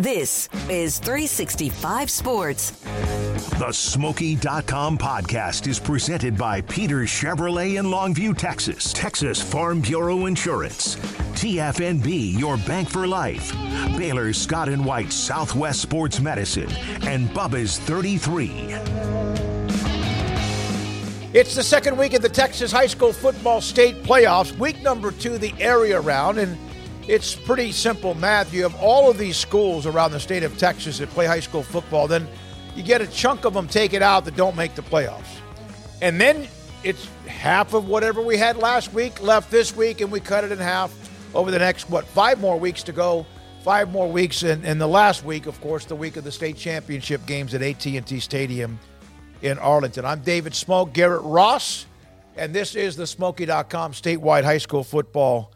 [0.00, 2.70] This is 365 Sports.
[3.60, 10.96] The Smoky.com podcast is presented by Peters Chevrolet in Longview, Texas, Texas Farm Bureau Insurance,
[11.36, 13.52] TFNB, your bank for life,
[13.96, 16.72] Baylor Scott and White Southwest Sports Medicine,
[17.02, 18.74] and Bubba's 33.
[21.38, 25.38] It's the second week of the Texas High School Football State Playoffs, week number two,
[25.38, 26.58] the area round, and
[27.08, 28.52] it's pretty simple math.
[28.52, 31.62] You have all of these schools around the state of Texas that play high school
[31.62, 32.26] football, then
[32.74, 35.38] you get a chunk of them taken out that don't make the playoffs.
[36.02, 36.48] And then
[36.82, 40.52] it's half of whatever we had last week left this week, and we cut it
[40.52, 40.92] in half
[41.34, 43.26] over the next, what, five more weeks to go.
[43.62, 46.56] Five more weeks, and, and the last week, of course, the week of the state
[46.56, 48.78] championship games at AT&T Stadium
[49.42, 50.04] in Arlington.
[50.04, 51.86] I'm David Smoak, Garrett Ross,
[52.36, 55.52] and this is the Smoky.com statewide high school football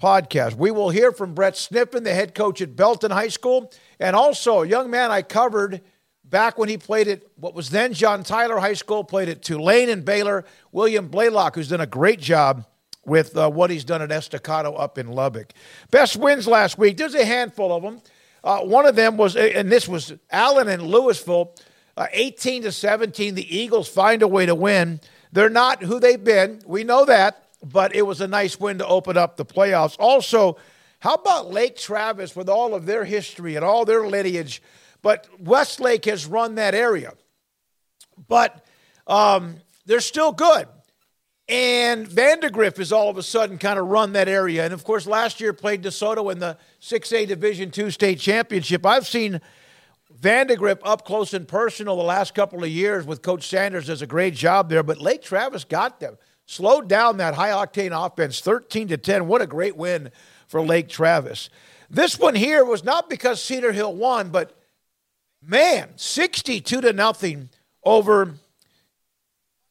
[0.00, 0.54] podcast.
[0.54, 4.62] We will hear from Brett Sniffin, the head coach at Belton High School, and also
[4.62, 5.82] a young man I covered
[6.24, 9.88] back when he played at what was then John Tyler High School, played at Tulane
[9.88, 12.64] and Baylor, William Blaylock, who's done a great job
[13.04, 15.52] with uh, what he's done at Estacado up in Lubbock.
[15.90, 18.00] Best wins last week, there's a handful of them.
[18.42, 21.60] Uh, one of them was, and this was Allen and Lewisville,
[21.96, 23.34] uh, 18 to 17.
[23.34, 25.00] The Eagles find a way to win.
[25.32, 26.62] They're not who they've been.
[26.64, 29.96] We know that, but it was a nice win to open up the playoffs.
[29.98, 30.56] Also,
[31.00, 34.62] how about Lake Travis with all of their history and all their lineage?
[35.02, 37.14] But Westlake has run that area.
[38.28, 38.64] But
[39.06, 39.56] um,
[39.86, 40.68] they're still good.
[41.48, 44.64] And Vandegrift has all of a sudden kind of run that area.
[44.64, 48.86] And of course, last year played DeSoto in the 6A Division II state championship.
[48.86, 49.40] I've seen
[50.10, 54.06] Vandegrift up close and personal the last couple of years with Coach Sanders does a
[54.06, 54.84] great job there.
[54.84, 56.18] But Lake Travis got them.
[56.50, 59.28] Slowed down that high octane offense 13 to 10.
[59.28, 60.10] What a great win
[60.48, 61.48] for Lake Travis.
[61.88, 64.58] This one here was not because Cedar Hill won, but
[65.40, 67.50] man, 62 to nothing
[67.84, 68.34] over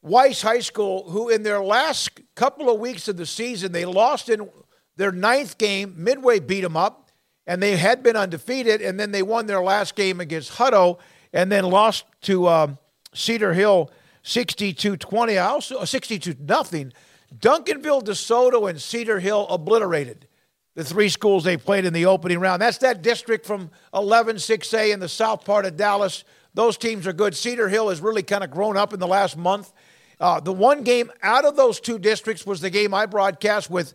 [0.01, 4.29] Weiss High School, who in their last couple of weeks of the season, they lost
[4.29, 4.50] in
[4.95, 5.95] their ninth game.
[5.97, 7.12] Midway beat them up,
[7.45, 11.00] and they had been undefeated, and then they won their last game against Hutto,
[11.34, 12.78] and then lost to um,
[13.13, 13.91] Cedar Hill
[14.29, 15.38] 62 20.
[15.38, 16.94] I also 62 nothing.
[17.35, 20.28] Duncanville, DeSoto, and Cedar Hill obliterated
[20.75, 22.62] the three schools they played in the opening round.
[22.62, 26.23] That's that district from 11 6A in the south part of Dallas.
[26.53, 27.35] Those teams are good.
[27.35, 29.73] Cedar Hill has really kind of grown up in the last month.
[30.19, 33.94] Uh, the one game out of those two districts was the game I broadcast with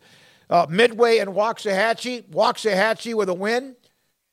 [0.51, 2.29] uh, Midway and Waxahachie.
[2.31, 3.77] Waxahachie with a win,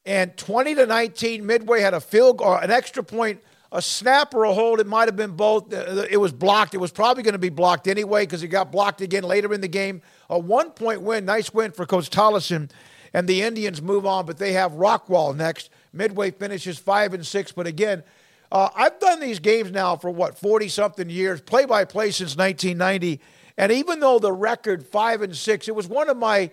[0.06, 1.46] and 20 to 19.
[1.46, 4.80] Midway had a field or an extra point, a snap or a hold.
[4.80, 5.74] It might have been both.
[5.74, 6.74] Uh, it was blocked.
[6.74, 9.62] It was probably going to be blocked anyway because it got blocked again later in
[9.62, 10.02] the game.
[10.30, 12.70] A one point win, nice win for Coach Tolleson,
[13.14, 14.26] and the Indians move on.
[14.26, 15.70] But they have Rockwall next.
[15.94, 18.04] Midway finishes five and six, but again.
[18.54, 22.36] Uh, I've done these games now for what, 40 something years, play by play since
[22.36, 23.22] 1990.
[23.58, 26.52] And even though the record five and six, it was one of my,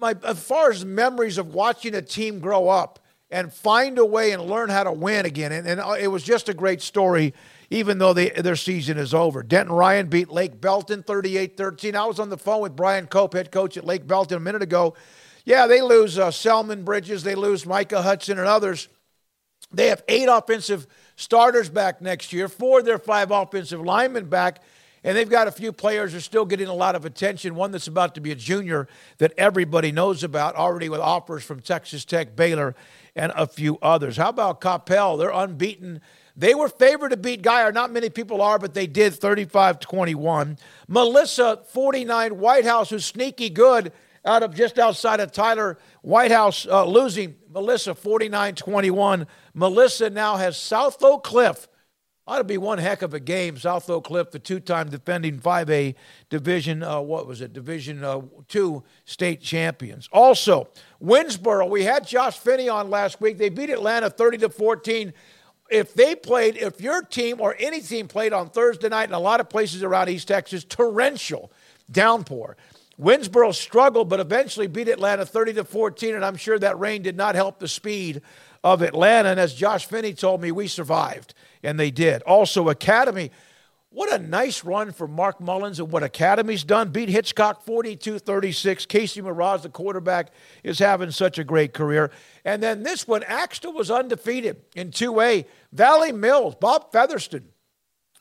[0.00, 2.98] my, as far as memories of watching a team grow up
[3.32, 5.50] and find a way and learn how to win again.
[5.50, 7.34] And, and it was just a great story,
[7.70, 9.42] even though they, their season is over.
[9.42, 11.96] Denton Ryan beat Lake Belton 38 13.
[11.96, 14.62] I was on the phone with Brian Cope, head coach at Lake Belton, a minute
[14.62, 14.94] ago.
[15.44, 18.88] Yeah, they lose uh, Selman Bridges, they lose Micah Hudson and others.
[19.72, 24.62] They have eight offensive starters back next year, four of their five offensive linemen back,
[25.02, 27.54] and they've got a few players who are still getting a lot of attention.
[27.54, 28.86] One that's about to be a junior
[29.18, 32.76] that everybody knows about already with offers from Texas Tech, Baylor,
[33.14, 34.16] and a few others.
[34.16, 35.18] How about Coppell?
[35.18, 36.00] They're unbeaten.
[36.36, 37.72] They were favored to beat Guyer.
[37.72, 40.58] Not many people are, but they did 35 21.
[40.88, 43.92] Melissa, 49, White House, who's sneaky good
[44.24, 45.78] out of just outside of Tyler.
[46.00, 49.26] White House uh, losing Melissa 49 21.
[49.54, 51.68] Melissa now has South Oak Cliff.
[52.24, 53.56] Ought to be one heck of a game.
[53.56, 55.96] South Oak Cliff, the two time defending 5A
[56.30, 60.08] Division, uh, what was it, Division uh, 2 state champions.
[60.12, 60.68] Also,
[61.02, 61.68] Winnsboro.
[61.68, 63.38] we had Josh Finney on last week.
[63.38, 65.12] They beat Atlanta 30 to 14
[65.72, 69.18] if they played, if your team or any team played on Thursday night in a
[69.18, 71.50] lot of places around East Texas, torrential
[71.90, 72.56] downpour.
[73.00, 77.16] Winnsboro struggled, but eventually beat Atlanta 30 to 14, and I'm sure that rain did
[77.16, 78.20] not help the speed
[78.64, 79.30] of Atlanta.
[79.30, 82.22] And as Josh Finney told me, we survived, and they did.
[82.22, 83.30] Also, Academy
[83.94, 86.88] what a nice run for Mark Mullins and what Academy's done.
[86.88, 88.86] Beat Hitchcock 42 36.
[88.86, 90.30] Casey Miraz, the quarterback,
[90.64, 92.10] is having such a great career.
[92.44, 95.44] And then this one, Axtell was undefeated in 2A.
[95.72, 97.48] Valley Mills, Bob Featherston,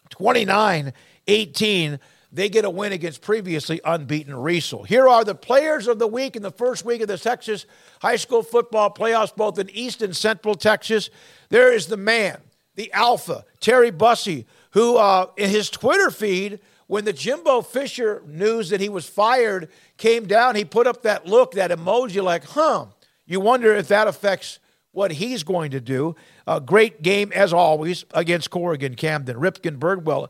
[0.10, 0.92] 29
[1.28, 2.00] 18.
[2.32, 4.88] They get a win against previously unbeaten Riesel.
[4.88, 7.66] Here are the players of the week in the first week of the Texas
[8.02, 11.10] high school football playoffs, both in East and Central Texas.
[11.50, 12.38] There is the man,
[12.76, 18.70] the alpha, Terry Bussey who uh, in his Twitter feed, when the Jimbo Fisher news
[18.70, 22.88] that he was fired came down, he put up that look, that emoji, like, huh.
[23.26, 24.60] You wonder if that affects
[24.92, 26.16] what he's going to do.
[26.48, 29.38] A great game, as always, against Corrigan Camden.
[29.38, 30.30] Ripken Birdwell,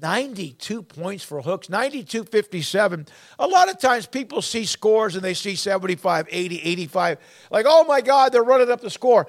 [0.00, 3.06] 92 points for Hooks, 92 57.
[3.38, 7.18] A lot of times people see scores and they see 75, 80, 85.
[7.50, 9.26] Like, oh my God, they're running up the score.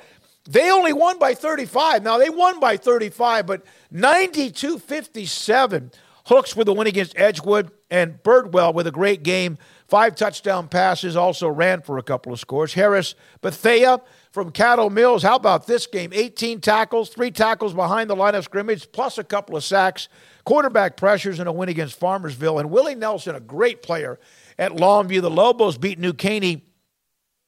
[0.50, 2.04] They only won by 35.
[2.04, 5.92] Now, they won by 35, but 92 57.
[6.26, 9.58] Hooks with a win against Edgewood, and Birdwell with a great game.
[9.88, 12.74] Five touchdown passes, also ran for a couple of scores.
[12.74, 14.00] Harris Bethea
[14.32, 15.24] from Caddo Mills.
[15.24, 16.12] How about this game?
[16.14, 20.08] 18 tackles, three tackles behind the line of scrimmage, plus a couple of sacks,
[20.46, 22.60] quarterback pressures, and a win against Farmersville.
[22.60, 24.20] And Willie Nelson, a great player
[24.58, 25.22] at Longview.
[25.22, 26.66] The Lobos beat New Caney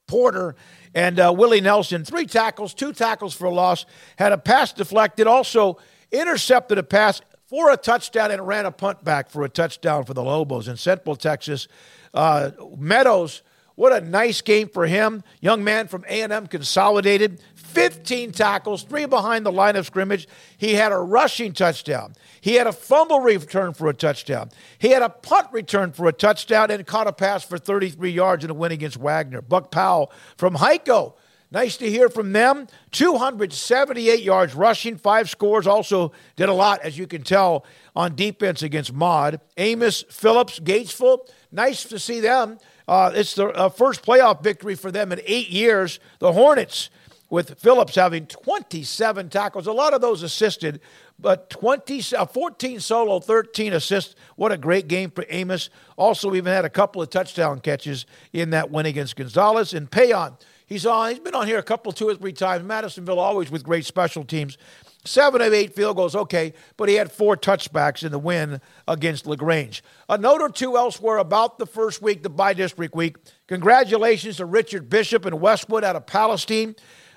[0.08, 0.56] Porter
[0.94, 3.86] and uh, Willie Nelson, three tackles, two tackles for a loss,
[4.18, 5.80] had a pass deflected, also
[6.12, 10.14] intercepted a pass for a touchdown and ran a punt back for a touchdown for
[10.14, 11.68] the Lobos in Central Texas.
[12.14, 13.42] Uh, Meadows,
[13.76, 15.24] what a nice game for him.
[15.42, 20.28] Young man from A&M Consolidated, 15 tackles, three behind the line of scrimmage.
[20.58, 22.14] He had a rushing touchdown.
[22.40, 24.52] He had a fumble return for a touchdown.
[24.78, 28.44] He had a punt return for a touchdown and caught a pass for 33 yards
[28.44, 29.42] in a win against Wagner.
[29.42, 31.16] Buck Powell from Hico.
[31.54, 32.68] Nice to hear from them.
[32.92, 35.68] 278 yards rushing, five scores.
[35.68, 37.64] Also did a lot, as you can tell,
[37.96, 39.40] on defense against Maud.
[39.58, 41.28] Amos Phillips, Gatesville.
[41.52, 42.58] Nice to see them.
[42.88, 46.00] Uh, it's the uh, first playoff victory for them in eight years.
[46.20, 46.90] The Hornets
[47.30, 50.80] with Phillips having 27 tackles, a lot of those assisted,
[51.18, 54.14] but 20, uh, 14 solo, 13 assists.
[54.36, 55.72] What a great game for Amos.
[55.98, 59.74] Also, even had a couple of touchdown catches in that win against Gonzales.
[59.74, 61.10] And Payon, he's on.
[61.10, 62.64] He's been on here a couple, two or three times.
[62.66, 64.58] Madisonville always with great special teams.
[65.06, 69.28] Seven of eight field goals, okay, but he had four touchbacks in the win against
[69.28, 69.84] LaGrange.
[70.08, 73.18] A note or two elsewhere about the first week, the by district week.
[73.48, 76.76] Congratulations to Richard Bishop and Westwood out of Palestine.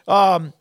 [0.08, 0.52] Um,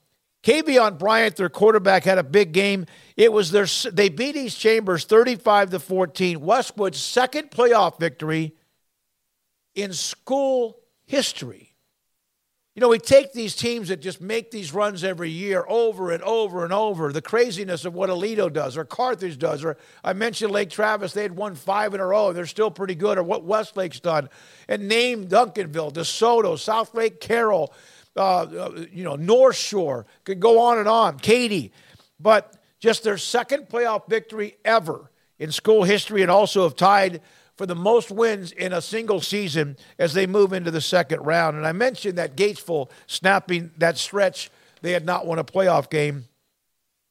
[0.43, 2.85] Kavion Bryant, their quarterback, had a big game.
[3.17, 6.39] It was their they beat East Chambers 35 to 14.
[6.39, 8.53] Westwood's second playoff victory
[9.73, 11.74] in school history.
[12.75, 16.21] You know, we take these teams that just make these runs every year over and
[16.23, 17.13] over and over.
[17.13, 21.21] The craziness of what Aledo does or Carthage does, or I mentioned Lake Travis, they
[21.21, 22.27] had won five in a row.
[22.27, 24.27] and They're still pretty good, or what Westlake's done.
[24.67, 27.73] And name Duncanville, DeSoto, South Lake Carroll,
[28.17, 31.71] uh, uh, you know, North Shore, could go on and on, Katy.
[32.19, 37.21] But just their second playoff victory ever in school history and also have tied
[37.55, 41.57] for the most wins in a single season as they move into the second round.
[41.57, 44.49] And I mentioned that Gatesville snapping that stretch,
[44.81, 46.25] they had not won a playoff game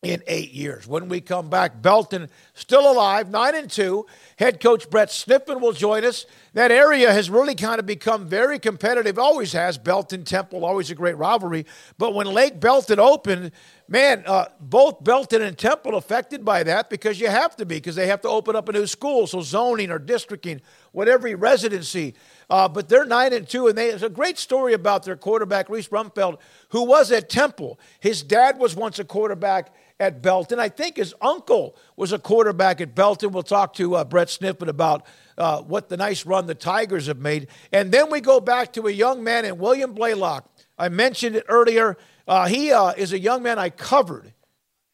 [0.04, 0.86] in eight years.
[0.86, 4.06] When we come back, Belton still alive, nine and two.
[4.38, 6.26] Head coach Brett Sniffin will join us.
[6.52, 9.18] That area has really kind of become very competitive.
[9.18, 9.78] Always has.
[9.78, 11.64] Belton Temple, always a great rivalry.
[11.96, 13.52] But when Lake Belton opened,
[13.88, 17.96] man, uh, both Belton and Temple affected by that because you have to be because
[17.96, 19.26] they have to open up a new school.
[19.26, 20.60] So zoning or districting,
[20.92, 22.14] whatever residency.
[22.48, 25.68] Uh, but they're nine and two, and they, there's a great story about their quarterback
[25.68, 26.38] Reese Rumfeld,
[26.70, 27.78] who was at Temple.
[28.00, 30.58] His dad was once a quarterback at Belton.
[30.58, 33.32] I think his uncle was a quarterback at Belton.
[33.32, 35.06] We'll talk to uh, Brett Sniffin about
[35.38, 37.48] uh, what the nice run the Tigers have made.
[37.72, 40.50] And then we go back to a young man in William Blaylock.
[40.76, 41.96] I mentioned it earlier.
[42.26, 44.32] Uh, he uh, is a young man I covered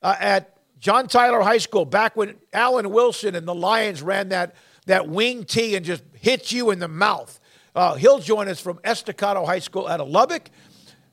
[0.02, 4.54] uh, at John Tyler High School back when Alan Wilson and the Lions ran that,
[4.86, 7.38] that wing tee and just hit you in the mouth.
[7.74, 10.50] Uh, he'll join us from Estacado High School out of Lubbock.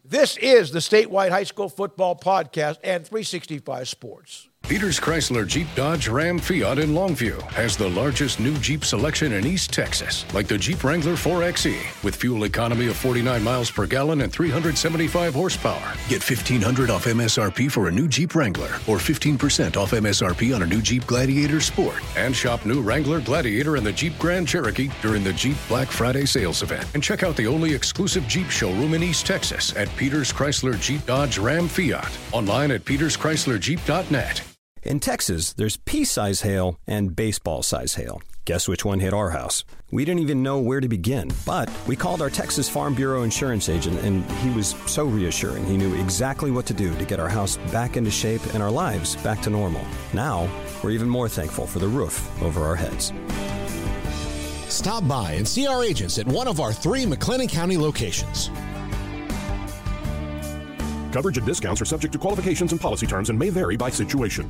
[0.03, 4.47] This is the Statewide High School Football Podcast and 365 Sports.
[4.67, 9.47] Peters Chrysler Jeep Dodge Ram Fiat in Longview has the largest new Jeep selection in
[9.47, 14.19] East Texas, like the Jeep Wrangler 4xe with fuel economy of 49 miles per gallon
[14.19, 15.93] and 375 horsepower.
[16.09, 20.67] Get 1500 off MSRP for a new Jeep Wrangler or 15% off MSRP on a
[20.67, 25.24] new Jeep Gladiator Sport and shop new Wrangler Gladiator and the Jeep Grand Cherokee during
[25.24, 26.86] the Jeep Black Friday sales event.
[26.93, 31.05] And check out the only exclusive Jeep showroom in East Texas at Peters Chrysler Jeep
[31.05, 32.12] Dodge Ram Fiat.
[32.33, 34.56] Online at peterschryslerjeep.net.
[34.88, 38.22] In Texas, there's pea size hail and baseball size hail.
[38.46, 39.65] Guess which one hit our house?
[39.91, 43.67] We didn't even know where to begin, but we called our Texas Farm Bureau insurance
[43.67, 45.65] agent, and he was so reassuring.
[45.65, 48.72] He knew exactly what to do to get our house back into shape and our
[48.72, 49.82] lives back to normal.
[50.13, 50.50] Now,
[50.82, 53.12] we're even more thankful for the roof over our heads.
[54.74, 58.48] Stop by and see our agents at one of our three McLennan County locations.
[61.12, 64.50] Coverage and discounts are subject to qualifications and policy terms and may vary by situation.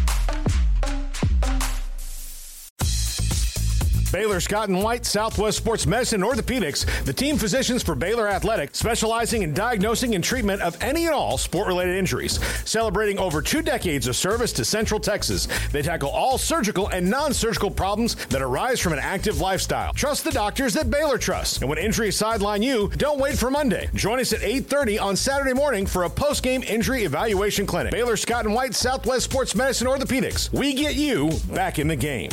[4.11, 9.41] Baylor Scott and White, Southwest Sports Medicine Orthopedics, the team physicians for Baylor Athletic, specializing
[9.41, 12.39] in diagnosing and treatment of any and all sport related injuries.
[12.65, 17.33] Celebrating over two decades of service to Central Texas, they tackle all surgical and non
[17.33, 19.93] surgical problems that arise from an active lifestyle.
[19.93, 21.59] Trust the doctors that Baylor trusts.
[21.59, 23.89] And when injuries sideline you, don't wait for Monday.
[23.93, 27.91] Join us at 8.30 on Saturday morning for a post game injury evaluation clinic.
[27.91, 30.51] Baylor Scott and White, Southwest Sports Medicine Orthopedics.
[30.51, 32.29] We get you back in the game.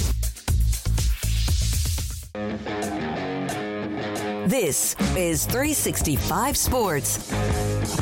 [4.49, 7.16] This is 365 Sports.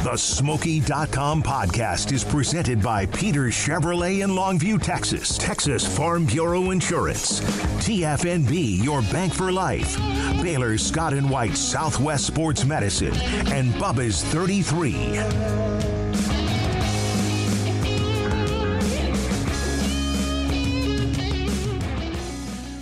[0.04, 5.38] The Smoky.com podcast is presented by Peters Chevrolet in Longview, Texas.
[5.38, 7.40] Texas Farm Bureau Insurance.
[7.80, 9.96] TFNB, your bank for life.
[10.42, 13.14] Baylor Scott and White Southwest Sports Medicine.
[13.50, 16.05] And Bubba's 33.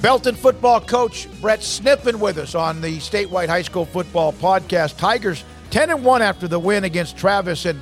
[0.05, 4.99] Belton football coach Brett Sniffin with us on the statewide high school football podcast.
[4.99, 7.81] Tigers 10 and 1 after the win against Travis and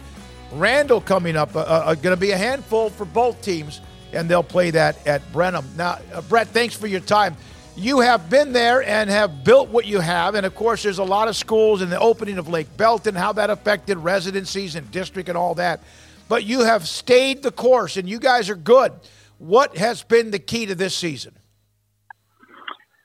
[0.53, 1.57] Randle coming up.
[1.57, 3.81] Uh, uh, going to be a handful for both teams,
[4.13, 5.69] and they'll play that at Brenham.
[5.77, 7.37] Now, uh, Brett, thanks for your time.
[7.75, 11.05] You have been there and have built what you have, and of course, there's a
[11.05, 15.29] lot of schools in the opening of Lake Belton, how that affected residencies and district
[15.29, 15.81] and all that.
[16.29, 18.93] But you have stayed the course, and you guys are good.
[19.39, 21.35] What has been the key to this season?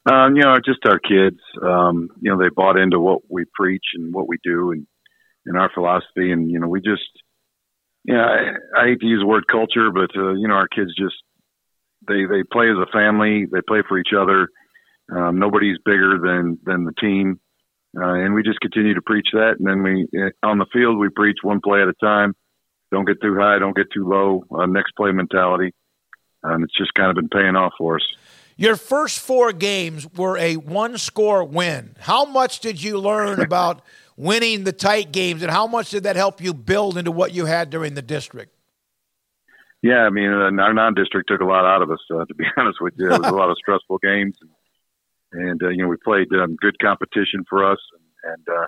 [0.09, 1.39] Um, you know, just our kids.
[1.61, 4.87] Um, you know, they bought into what we preach and what we do and,
[5.45, 6.31] and our philosophy.
[6.31, 7.09] And, you know, we just,
[8.05, 10.53] yeah, you know, I, I hate to use the word culture, but, uh, you know,
[10.53, 11.15] our kids just,
[12.07, 13.45] they, they play as a family.
[13.51, 14.47] They play for each other.
[15.13, 17.39] Um, nobody's bigger than, than the team.
[17.99, 19.55] Uh, and we just continue to preach that.
[19.59, 22.33] And then we, eh, on the field, we preach one play at a time.
[22.91, 23.59] Don't get too high.
[23.59, 24.43] Don't get too low.
[24.51, 25.73] Uh, next play mentality.
[26.43, 28.05] And it's just kind of been paying off for us.
[28.57, 31.95] Your first four games were a one score win.
[31.99, 33.83] How much did you learn about
[34.17, 37.45] winning the tight games, and how much did that help you build into what you
[37.45, 38.51] had during the district?
[39.83, 42.33] Yeah, I mean, uh, our non district took a lot out of us, uh, to
[42.33, 43.05] be honest with you.
[43.11, 44.35] It was a lot of stressful games.
[44.41, 48.67] And, and uh, you know, we played um, good competition for us, and, and, uh,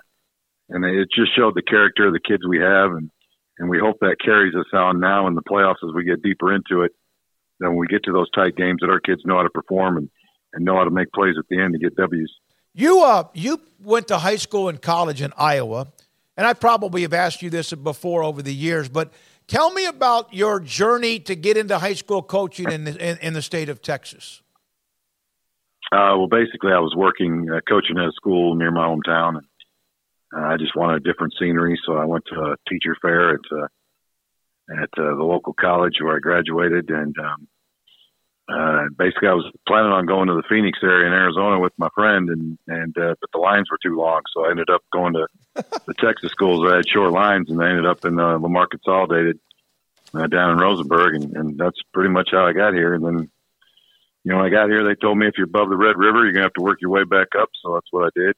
[0.68, 2.92] and it just showed the character of the kids we have.
[2.92, 3.10] And,
[3.58, 6.54] and we hope that carries us on now in the playoffs as we get deeper
[6.54, 6.92] into it
[7.60, 9.98] then when we get to those tight games, that our kids know how to perform
[9.98, 10.10] and,
[10.52, 12.30] and know how to make plays at the end to get W's.
[12.72, 15.88] You uh, you went to high school and college in Iowa,
[16.36, 19.12] and I probably have asked you this before over the years, but
[19.48, 23.32] tell me about your journey to get into high school coaching in the, in, in
[23.34, 24.40] the state of Texas.
[25.92, 29.46] Uh, well, basically, I was working uh, coaching at a school near my hometown, and
[30.36, 33.40] uh, I just wanted a different scenery, so I went to a teacher fair at
[33.52, 33.66] uh,
[34.70, 37.48] at uh, the local college where I graduated, and um,
[38.50, 41.88] uh, basically, I was planning on going to the Phoenix area in Arizona with my
[41.94, 45.14] friend, and and uh, but the lines were too long, so I ended up going
[45.14, 48.66] to the Texas schools that had short lines, and I ended up in uh, Lamar
[48.66, 49.38] Consolidated
[50.14, 52.94] uh, down in Rosenberg, and, and that's pretty much how I got here.
[52.94, 53.30] And then,
[54.24, 56.24] you know, when I got here, they told me if you're above the Red River,
[56.24, 57.50] you're gonna have to work your way back up.
[57.62, 58.34] So that's what I did.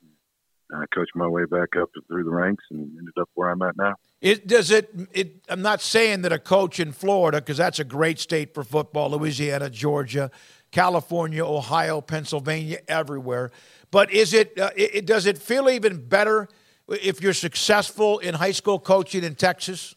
[0.74, 3.76] I coached my way back up through the ranks and ended up where I'm at
[3.76, 3.94] now.
[4.22, 5.44] It does it, it.
[5.48, 9.10] I'm not saying that a coach in Florida, because that's a great state for football,
[9.10, 10.30] Louisiana, Georgia,
[10.70, 13.50] California, Ohio, Pennsylvania, everywhere.
[13.90, 15.06] But is it, uh, it?
[15.06, 16.48] Does it feel even better
[16.88, 19.96] if you're successful in high school coaching in Texas?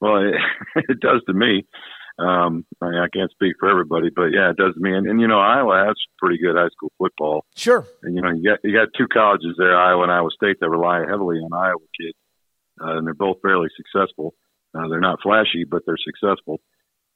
[0.00, 0.34] Well, it,
[0.88, 1.64] it does to me.
[2.18, 4.92] Um, I, mean, I can't speak for everybody, but yeah, it does to me.
[4.92, 7.44] And, and you know, Iowa has pretty good high school football.
[7.54, 7.86] Sure.
[8.02, 10.68] And you know, you got you got two colleges there, Iowa and Iowa State, that
[10.68, 12.18] rely heavily on Iowa kids,
[12.80, 14.34] and they're both fairly successful.
[14.74, 16.60] Uh, they're not flashy, but they're successful.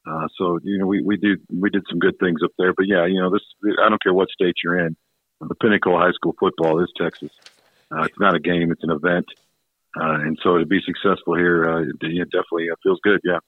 [0.06, 2.72] Uh, so you know, we we do we did some good things up there.
[2.72, 3.42] But yeah, you know, this
[3.84, 4.96] I don't care what state you're in,
[5.40, 7.30] the pinnacle of high school football is Texas.
[7.90, 9.26] Uh, it's not a game; it's an event.
[10.00, 13.20] Uh, and so to be successful here, uh, it definitely feels good.
[13.24, 13.38] Yeah.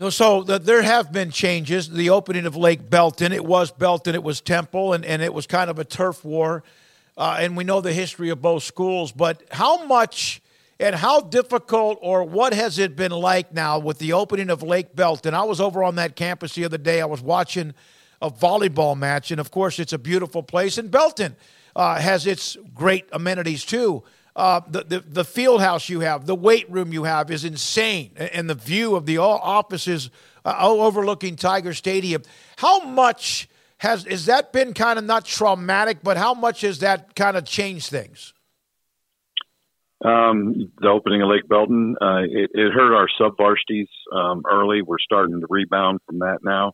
[0.00, 1.88] No, So the, there have been changes.
[1.88, 5.46] The opening of Lake Belton, it was Belton, it was Temple, and, and it was
[5.46, 6.64] kind of a turf war.
[7.16, 9.12] Uh, and we know the history of both schools.
[9.12, 10.42] But how much
[10.80, 14.94] and how difficult or what has it been like now with the opening of Lake
[14.94, 15.34] Belton?
[15.34, 17.00] I was over on that campus the other day.
[17.00, 17.74] I was watching
[18.20, 20.78] a volleyball match, and of course, it's a beautiful place.
[20.78, 21.36] And Belton
[21.76, 24.02] uh, has its great amenities too.
[24.36, 28.10] Uh, the, the, the field house you have, the weight room you have is insane,
[28.16, 30.10] and the view of the all offices
[30.44, 32.22] uh, overlooking Tiger Stadium.
[32.56, 37.14] How much has has that been kind of not traumatic, but how much has that
[37.14, 38.32] kind of changed things?
[40.04, 44.82] Um, the opening of Lake Belton, uh, it, it, hurt our sub varsities um, early.
[44.82, 46.72] We're starting to rebound from that now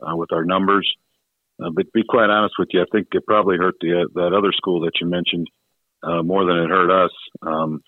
[0.00, 0.88] uh, with our numbers.
[1.60, 4.32] Uh, but to be quite honest with you, I think it probably hurt the, that
[4.32, 5.48] other school that you mentioned
[6.04, 7.10] uh, more than it hurt us
[7.42, 7.82] um,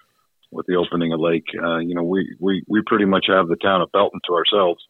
[0.50, 1.46] with the opening of Lake.
[1.54, 4.82] Uh, you know, we, we, we pretty much have the town of Belton to ourselves.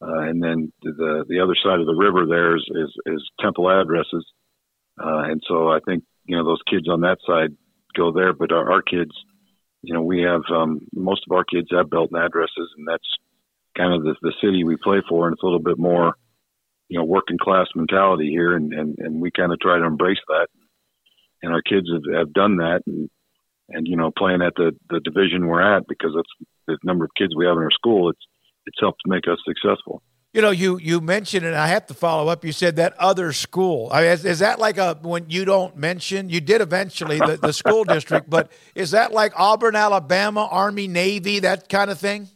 [0.00, 3.68] Uh, and then the the other side of the river there is is, is Temple
[3.68, 4.24] addresses,
[4.96, 7.56] uh, and so I think you know those kids on that side
[7.98, 9.10] go there, but our, our kids,
[9.82, 13.08] you know, we have um, most of our kids have Belton addresses, and that's
[13.76, 16.14] kind of the, the city we play for, and it's a little bit more,
[16.88, 20.22] you know, working class mentality here, and and, and we kind of try to embrace
[20.28, 20.48] that.
[21.42, 23.08] And our kids have, have done that and
[23.68, 27.10] and you know playing at the the division we're at because that's the number of
[27.16, 28.26] kids we have in our school it's
[28.66, 32.28] it's helped make us successful you know you you mentioned and i have to follow
[32.28, 33.88] up you said that other school.
[33.92, 37.38] I mean, is, is that like a when you don't mention you did eventually the,
[37.40, 42.28] the school district but is that like auburn alabama army navy that kind of thing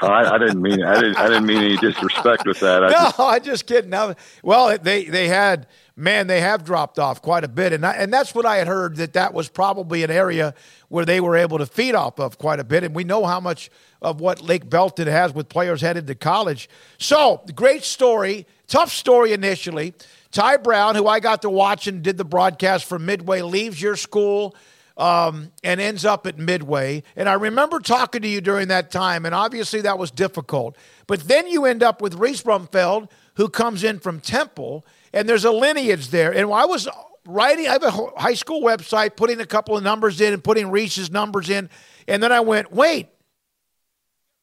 [0.00, 2.84] oh, I, I, didn't mean I didn't I didn't mean any disrespect with that.
[2.84, 3.90] I no, just, I just kidding.
[3.90, 5.66] Now, well, they they had
[6.00, 7.72] man, they have dropped off quite a bit.
[7.72, 10.54] And, I, and that's what I had heard that that was probably an area
[10.88, 12.82] where they were able to feed off of quite a bit.
[12.82, 16.68] And we know how much of what Lake Belton has with players headed to college.
[16.98, 18.46] So, great story.
[18.66, 19.94] Tough story initially.
[20.32, 23.96] Ty Brown, who I got to watch and did the broadcast for Midway, leaves your
[23.96, 24.54] school
[25.00, 27.02] um, and ends up at Midway.
[27.16, 30.76] And I remember talking to you during that time, and obviously that was difficult.
[31.06, 35.44] But then you end up with Reese Brumfeld, who comes in from Temple and there's
[35.44, 36.32] a lineage there.
[36.32, 36.88] And I was
[37.26, 40.70] writing, I have a high school website, putting a couple of numbers in and putting
[40.70, 41.68] Reese's numbers in.
[42.06, 43.08] And then I went, wait,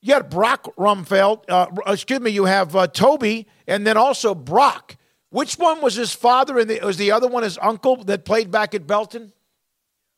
[0.02, 4.96] you got Brock Rumfeld, uh, excuse me, you have uh, Toby, and then also Brock.
[5.30, 8.52] Which one was his father, and the, was the other one his uncle that played
[8.52, 9.34] back at Belton?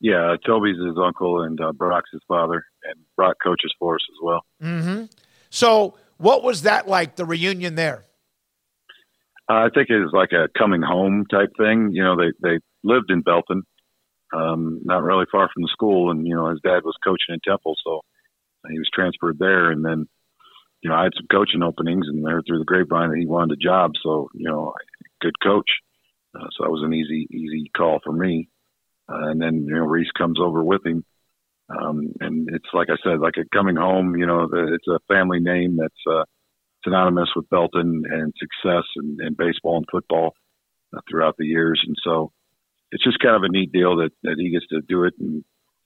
[0.01, 4.17] Yeah, Toby's his uncle, and uh, Brock's his father, and Brock coaches for us as
[4.23, 4.45] well.
[4.63, 5.05] Mm-hmm.
[5.49, 7.15] So, what was that like?
[7.17, 8.05] The reunion there?
[9.49, 11.89] Uh, I think it was like a coming home type thing.
[11.91, 13.63] You know, they they lived in Belton,
[14.33, 17.39] um, not really far from the school, and you know his dad was coaching in
[17.45, 18.01] Temple, so
[18.69, 19.71] he was transferred there.
[19.71, 20.07] And then,
[20.81, 23.57] you know, I had some coaching openings, and there through the grapevine that he wanted
[23.57, 23.93] a job.
[24.03, 24.73] So you know,
[25.19, 25.69] good coach.
[26.35, 28.49] Uh, so that was an easy easy call for me.
[29.09, 31.03] Uh, and then you know Reese comes over with him,
[31.69, 34.15] um, and it's like I said, like a coming home.
[34.15, 36.01] You know, it's a family name that's.
[36.09, 36.23] Uh,
[36.83, 40.33] synonymous with Belton and success in, in baseball and football
[40.95, 41.81] uh, throughout the years.
[41.85, 42.31] And so
[42.91, 45.43] it's just kind of a neat deal that, that he gets to do it and,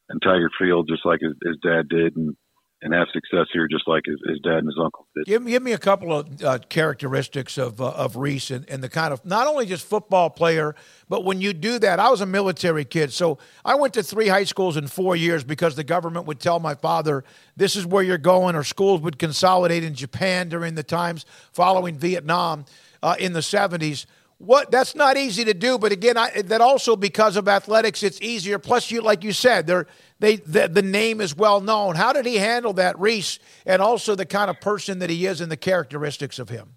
[0.09, 2.15] and Tiger Field just like his, his dad did.
[2.15, 2.35] And,
[2.83, 5.25] and have success here, just like his, his dad and his uncle did.
[5.25, 8.89] Give, give me a couple of uh, characteristics of uh, of Reese and, and, the
[8.89, 10.75] kind of not only just football player,
[11.07, 14.27] but when you do that, I was a military kid, so I went to three
[14.27, 17.23] high schools in four years because the government would tell my father
[17.55, 21.97] this is where you're going, or schools would consolidate in Japan during the times following
[21.97, 22.65] Vietnam
[23.01, 24.05] uh, in the 70s
[24.43, 28.21] what that's not easy to do but again I, that also because of athletics it's
[28.21, 28.59] easier.
[28.59, 29.87] Plus you like you said they're
[30.19, 31.95] they the, the name is well known.
[31.95, 35.41] How did he handle that reese and also the kind of person that he is
[35.41, 36.75] and the characteristics of him?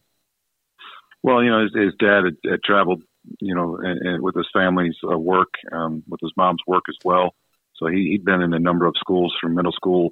[1.23, 3.03] Well you know his, his dad had, had, traveled
[3.41, 6.97] you know and, and with his family's uh, work um, with his mom's work as
[7.05, 7.35] well.
[7.77, 10.11] So he, he'd been in a number of schools from middle school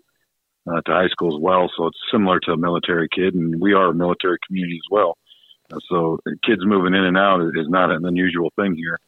[0.69, 1.71] uh, to high school as well.
[1.77, 5.17] So it's similar to a military kid and we are a military community as well
[5.91, 8.99] so kids moving in and out is not an unusual thing here.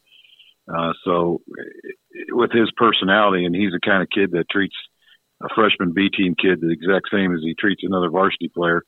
[0.68, 1.42] Uh, so
[2.30, 4.74] with his personality, and he's the kind of kid that treats
[5.42, 8.82] a freshman B team kid the exact same as he treats another varsity player.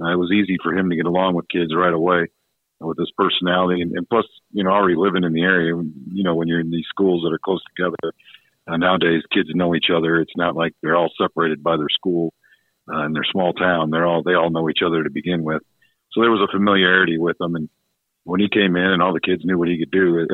[0.00, 2.26] Uh, it was easy for him to get along with kids right away
[2.80, 5.74] with his personality, and, and plus, you know, already living in the area.
[6.12, 8.12] You know, when you're in these schools that are close together,
[8.68, 10.20] uh, nowadays kids know each other.
[10.20, 12.34] It's not like they're all separated by their school
[12.92, 13.90] uh, in their small town.
[13.90, 15.62] They're all they all know each other to begin with.
[16.16, 17.68] So there was a familiarity with him, and
[18.24, 20.26] when he came in and all the kids knew what he could do,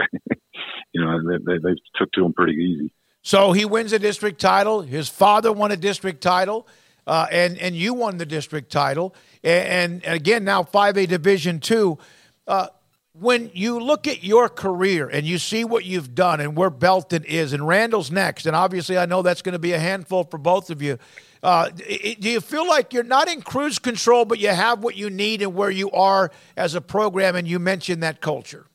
[0.92, 2.94] you know, they, they took to him pretty easy.
[3.22, 4.82] So he wins a district title.
[4.82, 6.68] His father won a district title,
[7.04, 11.58] uh, and and you won the district title, and, and again now five A Division
[11.58, 11.98] two.
[12.46, 12.68] Uh,
[13.14, 17.24] when you look at your career and you see what you've done and where Belton
[17.24, 20.38] is, and Randle's next, and obviously I know that's going to be a handful for
[20.38, 20.98] both of you.
[21.42, 25.10] Uh, do you feel like you're not in cruise control, but you have what you
[25.10, 27.34] need and where you are as a program?
[27.34, 28.66] And you mentioned that culture.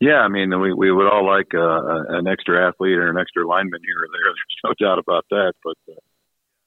[0.00, 3.46] Yeah, I mean, we we would all like uh, an extra athlete or an extra
[3.46, 4.32] lineman here or there.
[4.32, 5.52] There's no doubt about that.
[5.62, 6.00] But uh,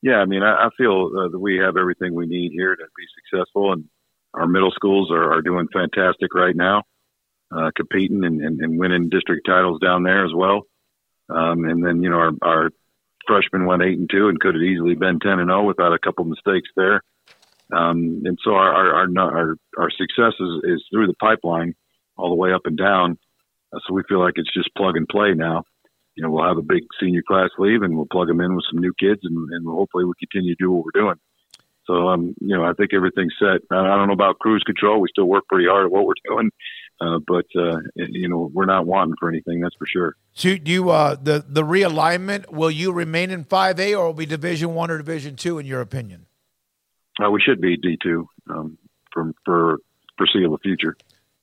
[0.02, 2.84] yeah, I mean, I, I feel uh, that we have everything we need here to
[2.96, 3.86] be successful, and
[4.36, 6.84] our middle schools are, are doing fantastic right now,
[7.52, 10.68] uh, competing and, and, and winning district titles down there as well.
[11.30, 12.70] Um, and then you know our, our
[13.28, 15.94] freshmen went eight and two and could have easily been ten and zero oh without
[15.94, 17.02] a couple mistakes there.
[17.72, 21.76] Um, and so our our our, our, our success is, is through the pipeline
[22.18, 23.18] all the way up and down.
[23.74, 25.64] Uh, so we feel like it's just plug and play now.
[26.16, 28.66] You know, we'll have a big senior class leave and we'll plug them in with
[28.72, 31.16] some new kids and, and hopefully we continue to do what we're doing.
[31.86, 33.62] So, um, you know, I think everything's set.
[33.72, 35.02] I don't know about cruise control.
[35.02, 36.52] We still work pretty hard at what we're doing.
[37.02, 39.60] Uh, but uh, you know we're not wanting for anything.
[39.60, 40.16] That's for sure.
[40.34, 42.52] So do you uh, the the realignment?
[42.52, 45.60] Will you remain in five A or will be Division One or Division Two?
[45.60, 46.28] In your opinion?
[47.24, 48.78] Uh, we should be D two um,
[49.12, 49.80] for for
[50.18, 50.96] foreseeable future.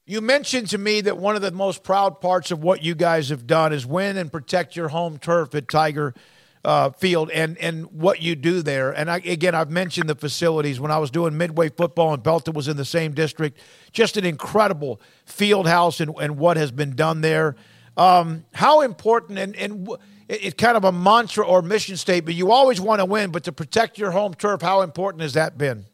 [0.07, 3.29] You mentioned to me that one of the most proud parts of what you guys
[3.29, 6.15] have done is win and protect your home turf at Tiger
[6.64, 8.90] uh, field and and what you do there.
[8.90, 10.79] And I, again, I've mentioned the facilities.
[10.81, 13.59] When I was doing midway football and Belton was in the same district,
[13.92, 17.57] just an incredible field house and, and what has been done there.
[17.96, 19.88] Um, how important and and
[20.29, 22.37] it's kind of a mantra or mission statement.
[22.37, 25.59] You always want to win, but to protect your home turf, how important has that
[25.59, 25.87] been?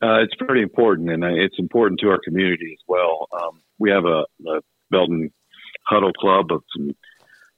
[0.00, 3.28] Uh, it's pretty important, and uh, it's important to our community as well.
[3.32, 5.32] Um, we have a, a Belton
[5.84, 6.92] Huddle Club of some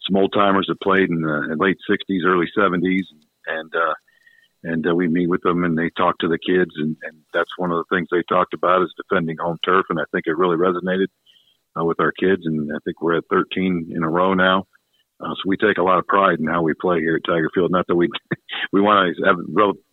[0.07, 3.05] some old timers that played in the late '60s, early '70s,
[3.47, 3.95] and uh,
[4.65, 7.51] and uh, we meet with them and they talk to the kids, and, and that's
[7.59, 10.37] one of the things they talked about is defending home turf, and I think it
[10.37, 11.09] really resonated
[11.79, 14.67] uh, with our kids, and I think we're at 13 in a row now.
[15.21, 17.51] Uh, so we take a lot of pride in how we play here at Tiger
[17.55, 17.71] Field.
[17.71, 18.09] Not that we
[18.73, 19.37] we want to have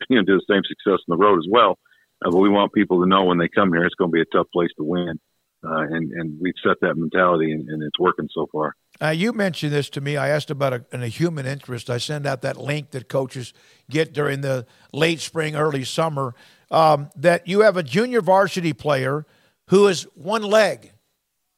[0.10, 1.78] you know do the same success on the road as well,
[2.26, 4.22] uh, but we want people to know when they come here it's going to be
[4.22, 5.20] a tough place to win,
[5.64, 8.76] uh, and and we've set that mentality, and, and it's working so far.
[9.02, 10.16] Uh, you mentioned this to me.
[10.16, 11.90] I asked about a, a, human interest.
[11.90, 13.52] I send out that link that coaches
[13.90, 16.36] get during the late spring, early summer.
[16.70, 19.26] Um, that you have a junior varsity player
[19.70, 20.92] who is one leg.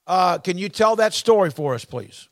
[0.07, 2.29] Uh, can you tell that story for us, please?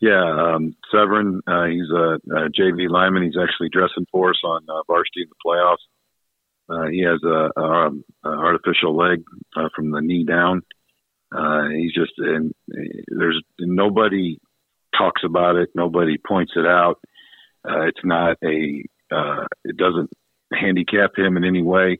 [0.00, 1.40] Yeah, um, Severin.
[1.46, 3.24] Uh, he's a, a, JV lineman.
[3.24, 5.76] He's actually dressing for us on uh, varsity in the playoffs.
[6.68, 7.90] Uh, he has a, a,
[8.24, 9.24] a artificial leg
[9.56, 10.62] uh, from the knee down.
[11.30, 12.54] Uh, he's just and
[13.08, 14.38] there's nobody
[14.96, 15.68] talks about it.
[15.74, 16.98] Nobody points it out.
[17.68, 18.84] Uh, it's not a.
[19.10, 20.10] Uh, it doesn't
[20.52, 21.98] handicap him in any way.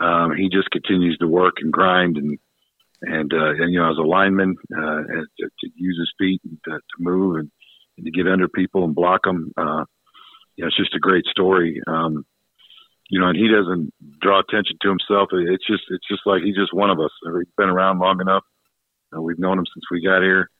[0.00, 2.38] Um, he just continues to work and grind and
[3.02, 5.02] and uh, and you know as a lineman uh,
[5.38, 7.50] to, to use his feet and to, to move and,
[7.96, 9.52] and to get under people and block them.
[9.56, 9.84] Uh,
[10.56, 11.82] you know, it's just a great story.
[11.86, 12.24] Um,
[13.08, 15.28] you know, and he doesn't draw attention to himself.
[15.32, 17.10] It's just, it's just like he's just one of us.
[17.22, 18.42] He's been around long enough.
[19.16, 20.50] Uh, we've known him since we got here,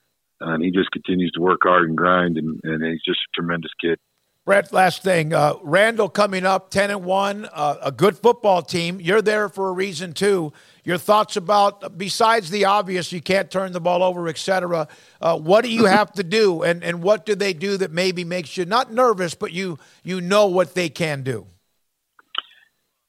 [0.40, 3.72] and he just continues to work hard and grind, and, and he's just a tremendous
[3.80, 3.98] kid.
[4.44, 5.34] Brett, last thing.
[5.34, 9.00] Uh, Randle coming up, 10 and 1, uh, a good football team.
[9.00, 10.52] You're there for a reason, too.
[10.84, 14.86] Your thoughts about, besides the obvious, you can't turn the ball over, etc.
[15.20, 18.22] Uh, what do you have to do, and, and what do they do that maybe
[18.22, 21.48] makes you not nervous, but you you know what they can do?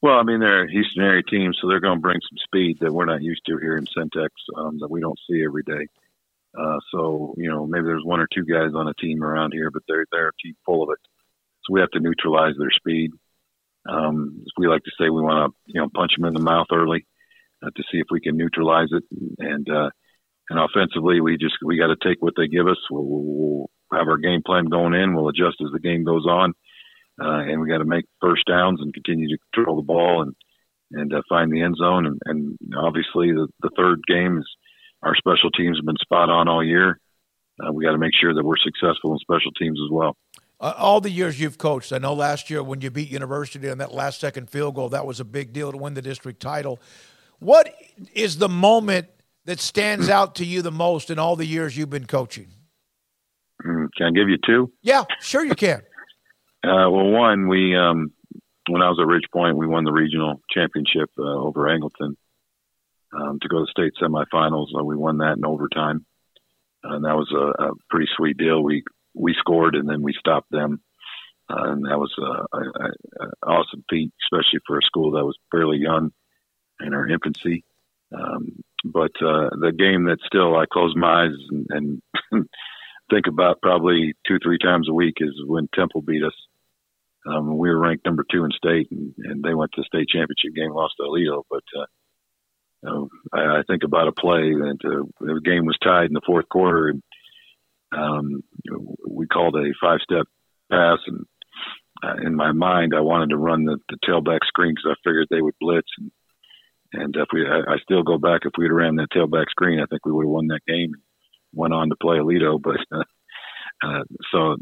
[0.01, 2.77] Well, I mean, they're a Houston area team, so they're going to bring some speed
[2.81, 5.87] that we're not used to here in Centex um, that we don't see every day.
[6.57, 9.71] Uh, so, you know, maybe there's one or two guys on a team around here,
[9.71, 10.99] but they're, they're a team full of it.
[11.63, 13.11] So we have to neutralize their speed.
[13.89, 16.67] Um, we like to say we want to, you know, punch them in the mouth
[16.71, 17.05] early
[17.63, 19.03] uh, to see if we can neutralize it.
[19.39, 19.89] And, uh,
[20.49, 22.77] and offensively, we just, we got to take what they give us.
[22.89, 25.15] We'll, we'll, have our game plan going in.
[25.15, 26.53] We'll adjust as the game goes on.
[27.19, 30.35] Uh, and we got to make first downs and continue to control the ball and,
[30.91, 32.05] and uh, find the end zone.
[32.05, 34.47] And, and obviously the, the third game is
[35.01, 36.99] our special teams have been spot on all year.
[37.59, 40.15] Uh, we got to make sure that we're successful in special teams as well.
[40.59, 43.77] Uh, all the years you've coached, I know last year when you beat University on
[43.79, 46.79] that last second field goal, that was a big deal to win the district title.
[47.39, 47.73] What
[48.13, 49.07] is the moment
[49.45, 52.47] that stands out to you the most in all the years you've been coaching?
[53.63, 54.71] Mm, can I give you two?
[54.81, 55.81] Yeah, sure you can.
[56.67, 58.13] Uh, well, one, we um,
[58.69, 62.15] when I was at Ridge Point, we won the regional championship uh, over Angleton
[63.13, 64.67] um, to go to the state semifinals.
[64.77, 66.05] Uh, we won that in overtime,
[66.83, 68.61] and that was a, a pretty sweet deal.
[68.61, 70.81] We we scored and then we stopped them,
[71.49, 72.91] uh, and that was an
[73.43, 76.11] awesome feat, especially for a school that was fairly young
[76.79, 77.63] in our infancy.
[78.15, 82.01] Um, but uh, the game that still I close my eyes and,
[82.31, 82.49] and
[83.09, 86.33] think about probably two three times a week is when Temple beat us.
[87.27, 90.07] Um, we were ranked number two in state, and, and they went to the state
[90.07, 91.43] championship game, lost to Aledo.
[91.49, 91.85] But uh,
[92.83, 96.21] know, I, I think about a play that uh, the game was tied in the
[96.25, 97.03] fourth quarter, and
[97.95, 98.43] um,
[99.07, 100.27] we called a five step
[100.71, 101.25] pass, and
[102.03, 105.27] uh, in my mind, I wanted to run the, the tailback screen because I figured
[105.29, 106.11] they would blitz, and
[106.93, 109.85] and if we, I, I still go back if we'd ran that tailback screen, I
[109.89, 110.93] think we would have won that game.
[111.53, 113.03] Went on to play Aledo, but uh,
[113.83, 114.55] uh, so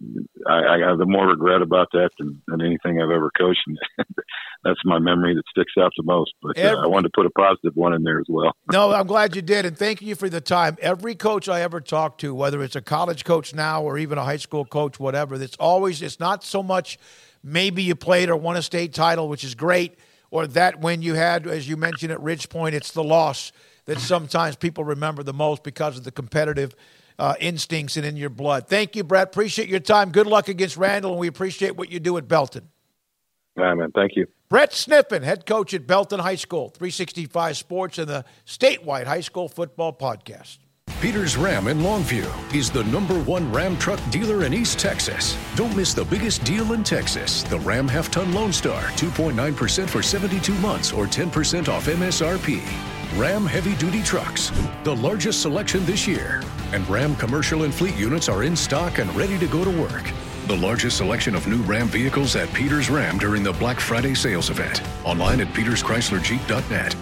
[0.47, 3.61] I, I have the more regret about that than, than anything I've ever coached.
[3.65, 3.77] And
[4.63, 6.33] that's my memory that sticks out the most.
[6.41, 8.53] But uh, I wanted to put a positive one in there as well.
[8.71, 10.77] no, I'm glad you did, and thank you for the time.
[10.81, 14.23] Every coach I ever talked to, whether it's a college coach now or even a
[14.23, 16.99] high school coach, whatever, it's always it's not so much
[17.41, 19.97] maybe you played or won a state title, which is great,
[20.31, 23.53] or that when you had, as you mentioned at Ridge Point, it's the loss
[23.85, 26.75] that sometimes people remember the most because of the competitive
[27.19, 28.67] uh, instincts and in your blood.
[28.67, 29.27] Thank you, Brett.
[29.27, 30.11] Appreciate your time.
[30.11, 32.69] Good luck against Randle, and we appreciate what you do at Belton.
[33.57, 33.91] All right, man.
[33.91, 34.27] Thank you.
[34.49, 39.47] Brett Sniffin, head coach at Belton High School, 365 Sports, and the statewide high school
[39.47, 40.59] football podcast.
[41.01, 45.37] Peters Ram in Longview is the number one Ram truck dealer in East Texas.
[45.55, 50.01] Don't miss the biggest deal in Texas the Ram Half Ton Lone Star, 2.9% for
[50.01, 52.94] 72 months or 10% off MSRP.
[53.15, 54.51] Ram heavy duty trucks,
[54.83, 56.41] the largest selection this year.
[56.73, 60.11] And Ram commercial and fleet units are in stock and ready to go to work.
[60.47, 64.49] The largest selection of new Ram vehicles at Peters Ram during the Black Friday sales
[64.49, 64.81] event.
[65.05, 66.93] Online at peterschryslerjeep.net.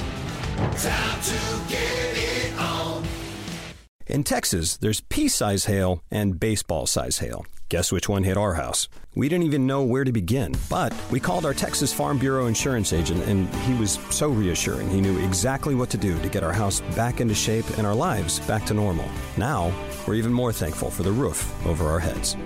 [4.06, 7.44] In Texas, there's pea size hail and baseball size hail.
[7.74, 8.88] Guess which one hit our house?
[9.16, 12.94] We didn't even know where to begin, but we called our Texas Farm Bureau insurance
[12.94, 14.92] agent, and he was so reassuring.
[14.92, 17.96] He knew exactly what to do to get our house back into shape and our
[17.96, 19.10] lives back to normal.
[19.38, 19.74] Now,
[20.06, 22.38] we're even more thankful for the roof over our heads.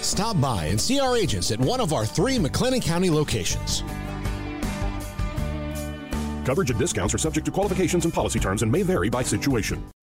[0.00, 3.82] Stop by and see our agents at one of our three McLennan County locations.
[6.46, 9.84] Coverage and discounts are subject to qualifications and policy terms and may vary by situation.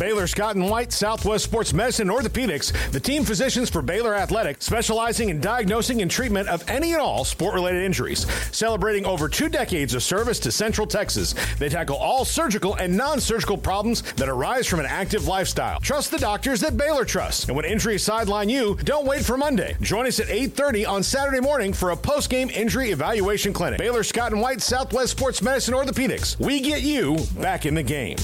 [0.00, 5.28] Baylor Scott and White Southwest Sports Medicine Orthopedics, the team physicians for Baylor Athletic, specializing
[5.28, 8.26] in diagnosing and treatment of any and all sport related injuries.
[8.50, 13.20] Celebrating over two decades of service to Central Texas, they tackle all surgical and non
[13.20, 15.78] surgical problems that arise from an active lifestyle.
[15.80, 17.44] Trust the doctors that Baylor trusts.
[17.44, 19.76] And when injuries sideline you, don't wait for Monday.
[19.82, 23.78] Join us at 8:30 on Saturday morning for a post-game injury evaluation clinic.
[23.78, 26.40] Baylor Scott and White Southwest Sports Medicine Orthopedics.
[26.40, 28.16] We get you back in the game.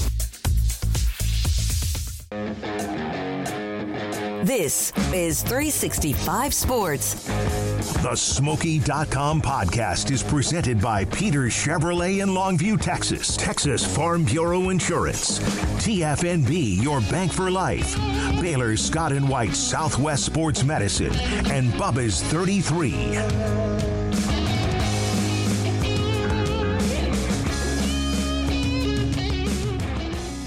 [4.43, 7.15] This is 365 Sports.
[8.01, 13.35] The Smoky.com podcast is presented by Peter Chevrolet in Longview, Texas.
[13.35, 15.39] Texas Farm Bureau Insurance.
[15.83, 17.95] TFNB, your bank for life.
[18.39, 21.13] Baylor Scott and White Southwest Sports Medicine.
[21.51, 23.96] And Bubba's 33.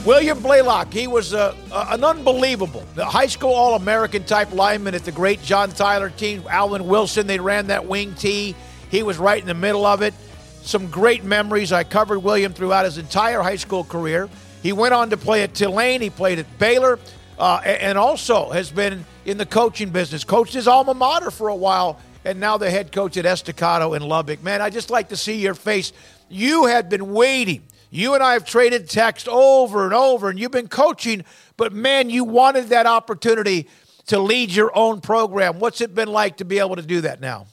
[0.07, 4.95] William Blaylock, he was a, a, an unbelievable the high school All American type lineman
[4.95, 6.43] at the great John Tyler team.
[6.49, 8.57] Alan Wilson, they ran that wing T.
[8.91, 10.15] He was right in the middle of it.
[10.63, 11.71] Some great memories.
[11.71, 14.31] I covered William throughout his entire high school career.
[14.63, 16.99] He went on to play at Tulane, he played at Baylor,
[17.39, 20.25] uh, and also has been in the coaching business.
[20.25, 24.03] Coached his alma mater for a while, and now the head coach at Estacado in
[24.03, 24.43] Lubbock.
[24.43, 25.93] Man, I just like to see your face.
[26.31, 30.53] You had been waiting you and I have traded text over and over, and you've
[30.53, 31.25] been coaching,
[31.57, 33.69] but man, you wanted that opportunity
[34.07, 35.59] to lead your own program.
[35.59, 37.47] What's it been like to be able to do that now?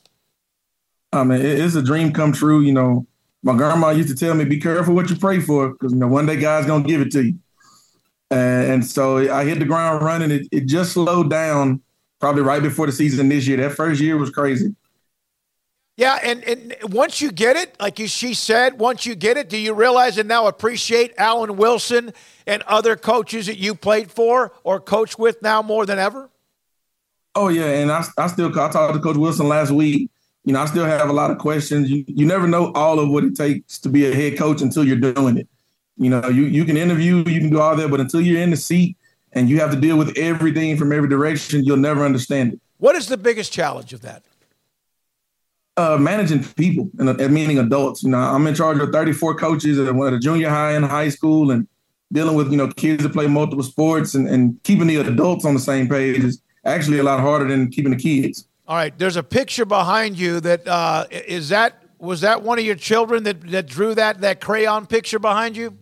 [1.12, 2.62] I mean, it's a dream come true.
[2.62, 3.08] You know,
[3.44, 6.08] my grandma used to tell me, "Be careful what you pray for, because you know
[6.08, 7.36] one day God's gonna give it to you."
[8.30, 10.32] And so I hit the ground running.
[10.32, 11.82] It, it just slowed down
[12.20, 13.58] probably right before the season this year.
[13.58, 14.76] That first year was crazy.
[15.98, 19.50] Yeah, and, and once you get it, like you, she said, once you get it,
[19.50, 22.14] do you realize and now appreciate Alan Wilson
[22.46, 26.30] and other coaches that you played for or coach with now more than ever?
[27.34, 30.12] Oh yeah, and I, I still I talked to Coach Wilson last week.
[30.46, 31.90] You know, I still have a lot of questions.
[31.90, 34.84] You you never know all of what it takes to be a head coach until
[34.84, 35.48] you're doing it.
[35.98, 38.52] You know, you you can interview, you can do all that, but until you're in
[38.52, 38.98] the seat
[39.34, 42.60] and you have to deal with everything from every direction, you'll never understand it.
[42.78, 44.24] What is the biggest challenge of that?
[45.78, 48.04] Uh, managing people and uh, meaning adults.
[48.04, 50.84] You know, I'm in charge of 34 coaches at one of the junior high and
[50.84, 51.68] high school, and
[52.12, 55.54] dealing with you know kids that play multiple sports and, and keeping the adults on
[55.54, 58.48] the same page is actually a lot harder than keeping the kids.
[58.68, 62.66] All right, there's a picture behind you that uh, is that was that one of
[62.66, 65.78] your children that that drew that that crayon picture behind you?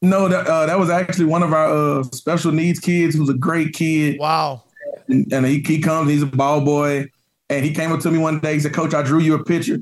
[0.00, 3.34] No, that uh, that was actually one of our uh, special needs kids who's a
[3.34, 4.18] great kid.
[4.20, 4.62] Wow.
[5.08, 7.06] And, and he, he comes, he's a ball boy
[7.50, 8.54] and he came up to me one day.
[8.54, 9.80] He said, "Coach, I drew you a picture."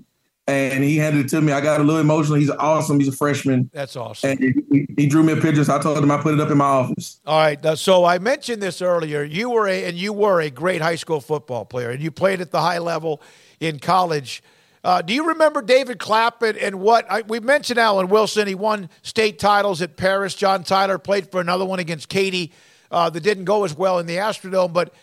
[0.49, 1.53] And he handed it to me.
[1.53, 2.39] I got a little emotional.
[2.39, 3.01] He's awesome.
[3.01, 3.69] He's a freshman.
[3.73, 4.31] That's awesome.
[4.31, 5.65] And he, he drew me a picture.
[5.65, 7.21] So I told him I put it up in my office.
[7.27, 7.77] All right.
[7.77, 9.25] So I mentioned this earlier.
[9.25, 12.41] You were a and you were a great high school football player, and you played
[12.41, 13.21] at the high level
[13.59, 14.41] in college.
[14.85, 17.81] Uh, do you remember David Clapp and, and what I, we mentioned?
[17.81, 18.47] Alan Wilson.
[18.47, 20.37] He won state titles at Paris.
[20.37, 22.53] John Tyler played for another one against Katy
[22.93, 24.95] uh, that didn't go as well in the Astrodome, but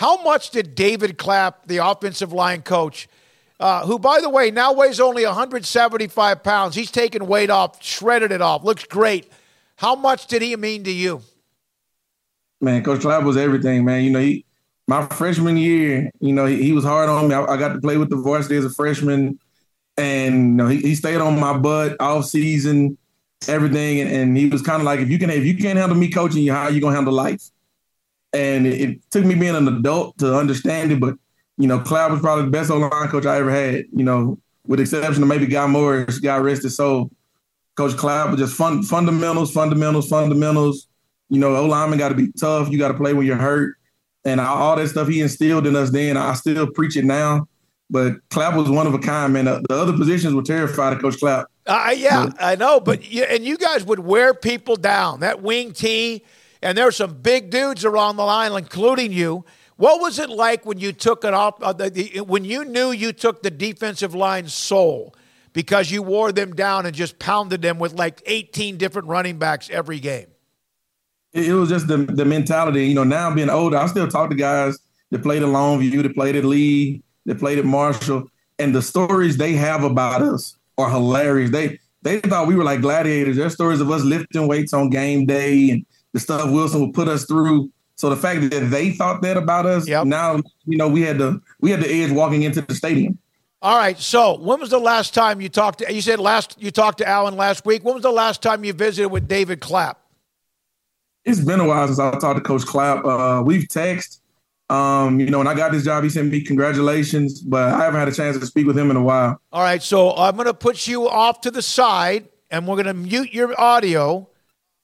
[0.00, 3.06] how much did David Clapp, the offensive line coach,
[3.60, 8.32] uh, who, by the way, now weighs only 175 pounds, he's taken weight off, shredded
[8.32, 9.30] it off, looks great.
[9.76, 11.20] How much did he mean to you?
[12.62, 14.02] Man, Coach Clapp was everything, man.
[14.02, 14.46] You know, he,
[14.88, 17.34] my freshman year, you know, he, he was hard on me.
[17.34, 19.38] I, I, got to play with the varsity as a freshman,
[19.98, 22.96] and you know, he, he stayed on my butt all season,
[23.48, 25.98] everything, and, and he was kind of like, if you can, if you can't handle
[25.98, 27.50] me coaching you, how are you gonna handle life?
[28.32, 31.00] And it, it, took me being an adult to understand it.
[31.00, 31.14] But
[31.56, 33.84] you know, Cloud was probably the best O line coach I ever had.
[33.92, 37.10] You know, with exception of maybe Guy Morris, Guy rested so.
[37.76, 40.86] Coach Cloud was just fun, fundamentals, fundamentals, fundamentals.
[41.28, 42.70] You know, O lineman got to be tough.
[42.70, 43.76] You got to play when you're hurt,
[44.24, 45.90] and all that stuff he instilled in us.
[45.90, 47.46] Then I still preach it now.
[47.90, 49.46] But Clapp was one of a kind, man.
[49.46, 51.46] The, other positions were terrified of Coach Clapp.
[51.66, 52.78] Uh, yeah, but, I know.
[52.78, 55.20] But you, and you guys would wear people down.
[55.20, 56.22] That wing T
[56.62, 59.44] and there's some big dudes around the line, including you.
[59.76, 61.62] What was it like when you took it off?
[61.62, 65.14] Uh, the, the, when you knew you took the defensive line's soul
[65.52, 69.70] because you wore them down and just pounded them with like 18 different running backs
[69.70, 70.26] every game?
[71.32, 72.88] It was just the the mentality.
[72.88, 74.78] You know, now being older, I still talk to guys
[75.10, 79.36] that played at Longview, that played at Lee, that played at Marshall, and the stories
[79.36, 81.50] they have about us are hilarious.
[81.50, 83.36] They they thought we were like gladiators.
[83.36, 87.08] Their stories of us lifting weights on game day and the stuff Wilson would put
[87.08, 87.70] us through.
[87.96, 90.06] So the fact that they thought that about us, yep.
[90.06, 93.18] now you know we had the we had the edge walking into the stadium.
[93.62, 93.98] All right.
[93.98, 95.92] So when was the last time you talked to?
[95.92, 97.84] You said last you talked to Alan last week.
[97.84, 99.98] When was the last time you visited with David Clapp?
[101.26, 103.04] It's been a while since I talked to Coach Clapp.
[103.04, 104.20] Uh, we've texted.
[104.70, 107.98] Um, you know, when I got this job, he sent me congratulations, but I haven't
[107.98, 109.40] had a chance to speak with him in a while.
[109.52, 112.86] All right, so I'm going to put you off to the side, and we're going
[112.86, 114.28] to mute your audio.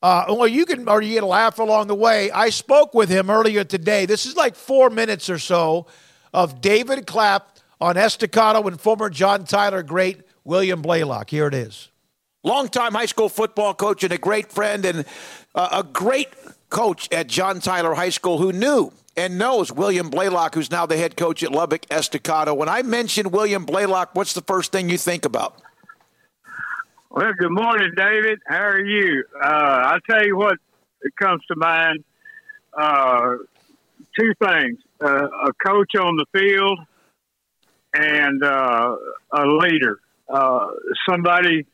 [0.03, 2.31] Uh, or you can, or you can laugh along the way.
[2.31, 4.07] I spoke with him earlier today.
[4.07, 5.87] This is like four minutes or so
[6.33, 11.31] of David Clapp on Estacado and former John Tyler great William Blaylock.
[11.31, 11.89] Here it is.
[12.43, 15.05] Longtime high school football coach and a great friend and
[15.55, 16.29] uh, a great
[16.71, 20.97] coach at John Tyler High School who knew and knows William Blaylock, who's now the
[20.97, 22.55] head coach at Lubbock Estacado.
[22.55, 25.61] When I mention William Blaylock, what's the first thing you think about?
[27.17, 28.41] Well, good morning, David.
[28.47, 29.25] How are you?
[29.43, 30.59] Uh, I'll tell you what
[31.19, 32.05] comes to mind.
[32.77, 33.37] Uh,
[34.21, 36.79] two things: uh, a coach on the field
[37.95, 38.97] and uh,
[39.33, 39.99] a leader,
[40.29, 40.67] uh,
[41.09, 41.64] somebody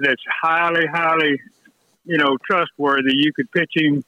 [0.00, 1.38] that's highly, highly,
[2.06, 3.12] you know, trustworthy.
[3.14, 4.02] You could pitch him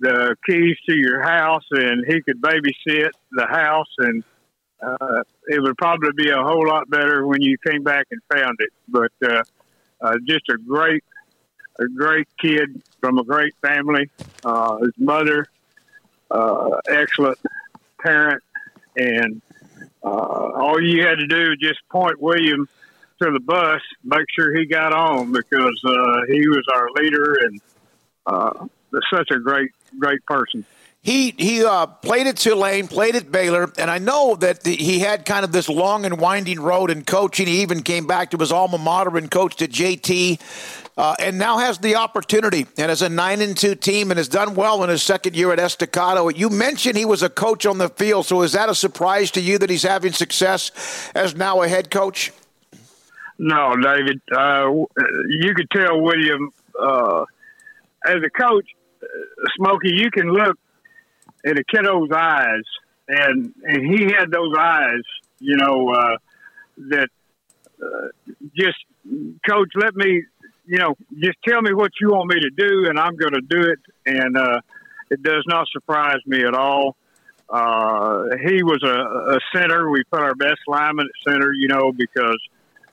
[0.00, 4.24] the keys to your house, and he could babysit the house, and
[4.82, 8.56] uh, it would probably be a whole lot better when you came back and found
[8.58, 8.70] it.
[8.88, 9.12] But
[10.00, 11.04] uh, just a great,
[11.78, 14.10] a great kid from a great family.
[14.44, 15.46] Uh, his mother,
[16.30, 17.38] uh, excellent
[18.00, 18.42] parent,
[18.96, 19.40] and
[20.02, 22.68] uh, all you had to do was just point William
[23.20, 27.60] to the bus, make sure he got on because uh, he was our leader and
[28.26, 28.66] uh,
[29.12, 30.64] such a great, great person.
[31.08, 34.98] He he uh, played at Tulane, played at Baylor, and I know that the, he
[34.98, 37.46] had kind of this long and winding road in coaching.
[37.46, 40.38] He even came back to his alma mater and coached at JT,
[40.98, 44.28] uh, and now has the opportunity and has a nine and two team and has
[44.28, 46.28] done well in his second year at Estacado.
[46.28, 49.40] You mentioned he was a coach on the field, so is that a surprise to
[49.40, 52.32] you that he's having success as now a head coach?
[53.38, 54.20] No, David.
[54.30, 54.68] Uh,
[55.26, 57.24] you could tell William uh,
[58.04, 58.66] as a coach,
[59.02, 59.06] uh,
[59.56, 59.94] Smokey.
[59.94, 60.58] You can look
[61.48, 62.66] in a kiddo's eyes,
[63.08, 65.02] and and he had those eyes,
[65.38, 66.16] you know, uh,
[66.92, 67.08] that
[67.82, 68.08] uh,
[68.56, 68.78] just
[69.48, 69.70] coach.
[69.74, 70.24] Let me,
[70.66, 73.40] you know, just tell me what you want me to do, and I'm going to
[73.40, 73.78] do it.
[74.04, 74.60] And uh,
[75.10, 76.96] it does not surprise me at all.
[77.48, 79.88] Uh, he was a, a center.
[79.90, 82.40] We put our best lineman at center, you know, because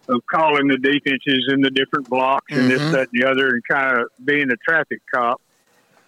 [0.08, 2.70] of calling the defenses in the different blocks and mm-hmm.
[2.70, 5.42] this, that, and the other, and kind of being a traffic cop.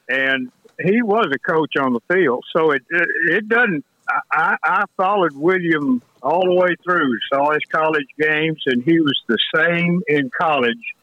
[0.08, 0.50] And
[0.84, 3.86] he was a coach on the field, so it it, it doesn't.
[4.32, 9.20] I, I followed William all the way through, saw his college games, and he was
[9.28, 10.96] the same in college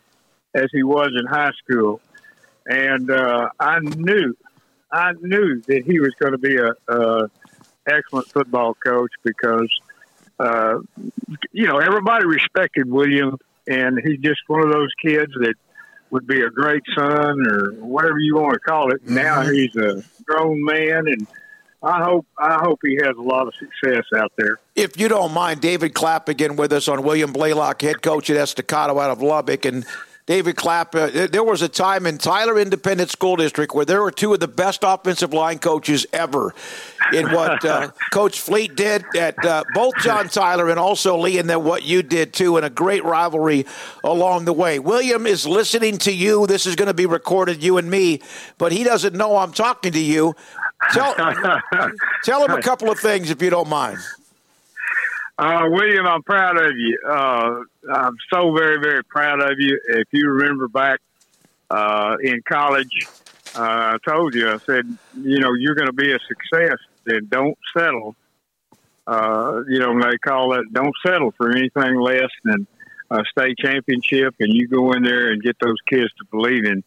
[0.55, 2.01] as he was in high school.
[2.65, 4.35] And uh, I knew,
[4.91, 7.31] I knew that he was going to be a, a
[7.87, 9.69] excellent football coach because
[10.39, 10.79] uh,
[11.53, 15.55] you know, everybody respected William, and he's just one of those kids that
[16.15, 19.05] would be a great son or whatever you want to call it.
[19.05, 19.15] Mm-hmm.
[19.17, 21.27] Now he's a grown man, and
[21.83, 24.61] I hope I hope he has a lot of success out there.
[24.77, 28.37] If you don't mind, David Clapp again with us on William Blaylock, head coach at
[28.37, 29.85] Estacado out of Lubbock, and
[30.27, 34.11] David Clapp, uh, there was a time in Tyler Independent School District where there were
[34.11, 36.55] two of the best offensive line coaches ever.
[37.13, 41.51] In what uh, Coach Fleet did at uh, both John Tyler and also Lee, and
[41.51, 43.67] then what you did too, and a great rivalry
[44.03, 44.79] along the way.
[44.79, 46.47] William is listening to you.
[46.47, 48.23] This is going to be recorded, you and me,
[48.57, 50.35] but he doesn't know I'm talking to you.
[50.93, 51.15] Tell,
[52.25, 53.99] tell him a couple of things if you don't mind.
[55.37, 56.99] Uh, William, I'm proud of you.
[57.07, 57.63] Uh,
[57.93, 59.81] I'm so very, very proud of you.
[59.89, 61.01] If you remember back
[61.71, 63.09] uh, in college,
[63.57, 66.79] uh, I told you, I said, you know, you're going to be a success.
[67.05, 68.15] Then don't settle.
[69.07, 72.67] Uh, you know, they call it don't settle for anything less than
[73.11, 76.83] a state championship, and you go in there and get those kids to believe in.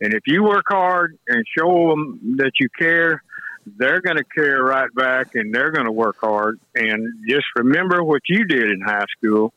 [0.00, 3.22] And if you work hard and show them that you care,
[3.66, 6.58] they're going to care right back and they're going to work hard.
[6.74, 9.52] And just remember what you did in high school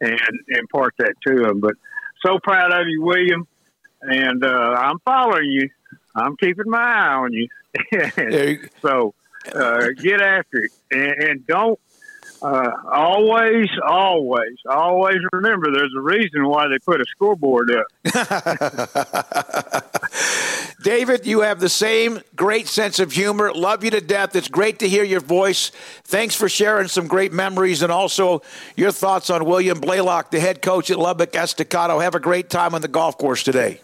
[0.00, 0.18] and
[0.48, 1.60] impart that to them.
[1.60, 1.74] But
[2.24, 3.46] so proud of you, William.
[4.00, 5.68] And uh, I'm following you.
[6.14, 7.48] I'm keeping my eye on you.
[8.80, 9.14] so
[9.54, 11.78] uh, get after it and, and don't
[12.42, 17.86] uh, always, always, always remember there's a reason why they put a scoreboard up.
[20.82, 23.52] David, you have the same great sense of humor.
[23.52, 24.34] Love you to death.
[24.34, 25.70] It's great to hear your voice.
[26.04, 28.42] Thanks for sharing some great memories and also
[28.76, 32.00] your thoughts on William Blaylock, the head coach at Lubbock Estacado.
[32.00, 33.80] Have a great time on the golf course today.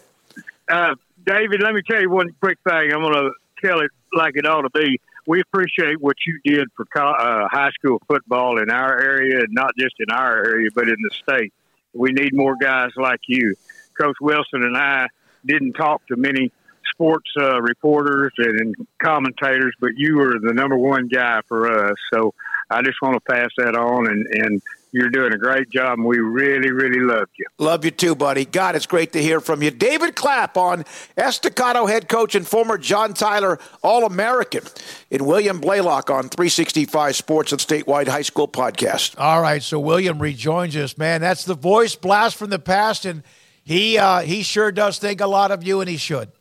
[0.69, 0.95] Uh,
[1.25, 2.91] David, let me tell you one quick thing.
[2.91, 3.31] I'm going to
[3.65, 4.99] tell it like it ought to be.
[5.25, 9.71] We appreciate what you did for uh, high school football in our area, and not
[9.77, 11.53] just in our area, but in the state.
[11.93, 13.55] We need more guys like you.
[13.99, 15.07] Coach Wilson and I
[15.45, 16.51] didn't talk to many
[16.91, 21.95] sports uh, reporters and commentators, but you were the number one guy for us.
[22.13, 22.33] So
[22.69, 24.61] I just want to pass that on, and, and
[24.91, 27.45] you're doing a great job, and we really, really love you.
[27.57, 28.45] Love you too, buddy.
[28.45, 29.71] God, it's great to hear from you.
[29.71, 30.85] David Clapp on
[31.15, 34.63] Estacado head coach and former John Tyler All American
[35.11, 39.19] in William Blaylock on 365 Sports and Statewide High School podcast.
[39.19, 41.21] All right, so William rejoins us, man.
[41.21, 43.23] That's the voice blast from the past, and
[43.63, 46.31] he uh, he sure does think a lot of you, and he should.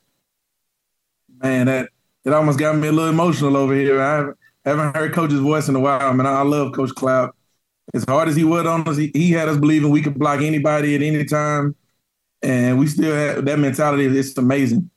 [1.42, 1.90] Man, that
[2.24, 4.00] it almost got me a little emotional over here.
[4.02, 4.32] I
[4.68, 6.02] haven't heard Coach's voice in a while.
[6.02, 7.34] I mean, I love Coach Clapp.
[7.94, 10.42] As hard as he would on us, he, he had us believing we could block
[10.42, 11.74] anybody at any time,
[12.42, 14.04] and we still have that mentality.
[14.06, 14.90] It's amazing.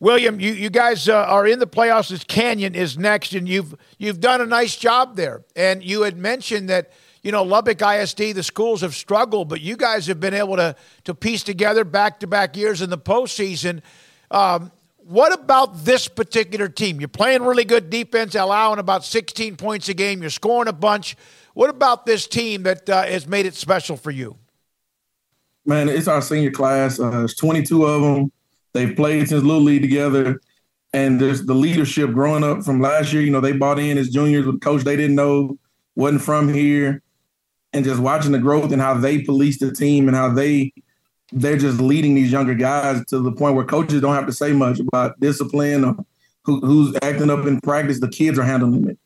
[0.00, 2.26] William, you, you guys uh, are in the playoffs.
[2.26, 5.44] Canyon is next, and you've you've done a nice job there.
[5.54, 6.90] And you had mentioned that
[7.22, 10.74] you know Lubbock ISD, the schools have struggled, but you guys have been able to
[11.04, 13.82] to piece together back to back years in the postseason.
[14.30, 14.72] Um,
[15.06, 17.00] what about this particular team?
[17.00, 20.20] You're playing really good defense, allowing about 16 points a game.
[20.20, 21.16] You're scoring a bunch.
[21.54, 24.36] What about this team that uh, has made it special for you?
[25.64, 26.98] Man, it's our senior class.
[26.98, 28.32] Uh, there's 22 of them.
[28.72, 30.40] They've played since Little League together.
[30.92, 33.22] And there's the leadership growing up from last year.
[33.22, 35.58] You know, they bought in as juniors with coach they didn't know,
[35.94, 37.02] wasn't from here.
[37.72, 40.72] And just watching the growth and how they police the team and how they
[41.32, 44.52] they're just leading these younger guys to the point where coaches don't have to say
[44.52, 45.96] much about discipline or
[46.44, 48.00] who, who's acting up in practice.
[48.00, 48.98] The kids are handling it.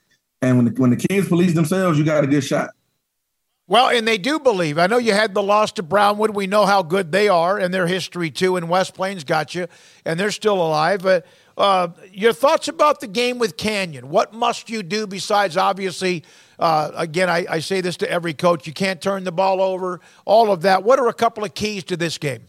[0.43, 2.71] And when the, when the kids police themselves, you got a good shot.
[3.69, 4.79] Well, and they do believe.
[4.79, 6.37] I know you had the loss to Brownwood.
[6.37, 8.57] We know how good they are and their history too.
[8.57, 9.67] And West Plains got you,
[10.05, 11.03] and they're still alive.
[11.03, 11.27] But
[11.59, 14.09] uh, your thoughts about the game with Canyon?
[14.09, 16.23] What must you do besides obviously?
[16.59, 20.01] Uh, again, I, I say this to every coach: you can't turn the ball over.
[20.25, 20.85] All of that.
[20.85, 22.43] What are a couple of keys to this game?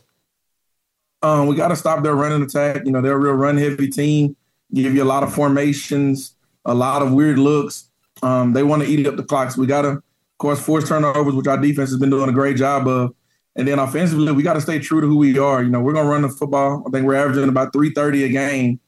[1.21, 2.85] Um, we got to stop their running attack.
[2.85, 4.35] You know, they're a real run heavy team.
[4.73, 6.35] Give you a lot of formations
[6.67, 7.89] a lot of weird looks.
[8.21, 9.57] Um, they want to eat up the clocks.
[9.57, 10.03] we got to, of
[10.37, 13.15] course, force turnovers, which our defense has been doing a great job of.
[13.55, 15.63] And then offensively, we got to stay true to who we are.
[15.63, 16.83] You know, we're going to run the football.
[16.85, 18.79] I think we're averaging about 330 a game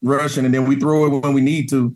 [0.00, 1.94] rushing, and then we throw it when we need to.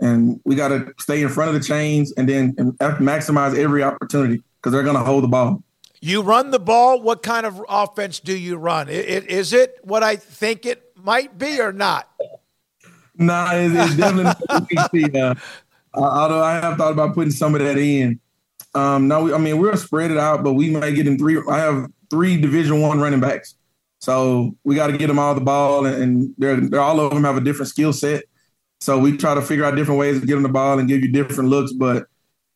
[0.00, 4.42] And we got to stay in front of the chains and then maximize every opportunity
[4.56, 5.62] because they're going to hold the ball.
[6.00, 7.00] You run the ball.
[7.02, 8.88] What kind of offense do you run?
[8.88, 12.08] Is it what I think it might be or not?
[13.16, 15.20] Nah, it's, it's definitely.
[15.20, 15.34] uh,
[15.92, 18.20] although I have thought about putting some of that in.
[18.74, 21.42] Um, no, I mean we're spread it out, but we might get in three.
[21.50, 23.56] I have three Division One running backs,
[23.98, 27.24] so we got to get them all the ball, and they're, they're all of them
[27.24, 28.24] have a different skill set.
[28.80, 31.02] So we try to figure out different ways to get them the ball and give
[31.02, 31.72] you different looks.
[31.72, 32.06] But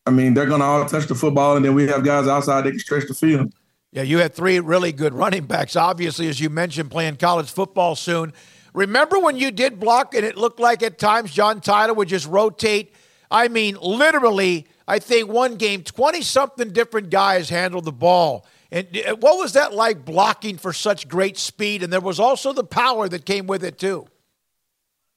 [0.06, 2.64] I mean, they're going to all touch the football, and then we have guys outside
[2.64, 3.52] that can stretch the field.
[3.92, 5.76] Yeah, you had three really good running backs.
[5.76, 8.32] Obviously, as you mentioned, playing college football soon.
[8.72, 12.26] Remember when you did block and it looked like at times John Tyler would just
[12.26, 12.94] rotate?
[13.30, 18.46] I mean, literally, I think one game, 20 something different guys handled the ball.
[18.70, 21.82] And uh, what was that like blocking for such great speed?
[21.82, 24.06] And there was also the power that came with it, too.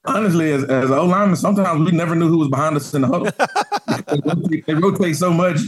[0.07, 3.07] Honestly, as, as O lineman, sometimes we never knew who was behind us in the
[3.07, 3.25] huddle.
[4.07, 5.59] they, rotate, they, rotate, so much.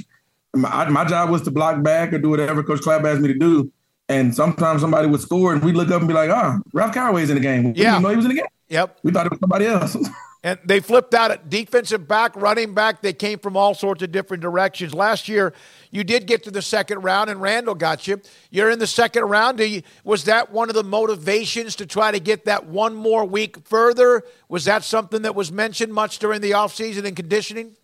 [0.53, 3.37] My, my, job was to block back or do whatever Coach Clapp asked me to
[3.37, 3.71] do.
[4.09, 6.93] And sometimes somebody would score, and we'd look up and be like, "Ah, oh, Ralph
[6.93, 8.45] Caraway's in the game." We yeah, didn't know he was in the game.
[8.69, 9.97] Yep, we thought it was somebody else.
[10.43, 13.01] and they flipped out at defensive back, running back.
[13.01, 14.93] They came from all sorts of different directions.
[14.93, 15.53] Last year,
[15.91, 18.21] you did get to the second round, and Randall got you.
[18.49, 19.61] You're in the second round.
[20.03, 24.23] Was that one of the motivations to try to get that one more week further?
[24.49, 27.75] Was that something that was mentioned much during the offseason and conditioning?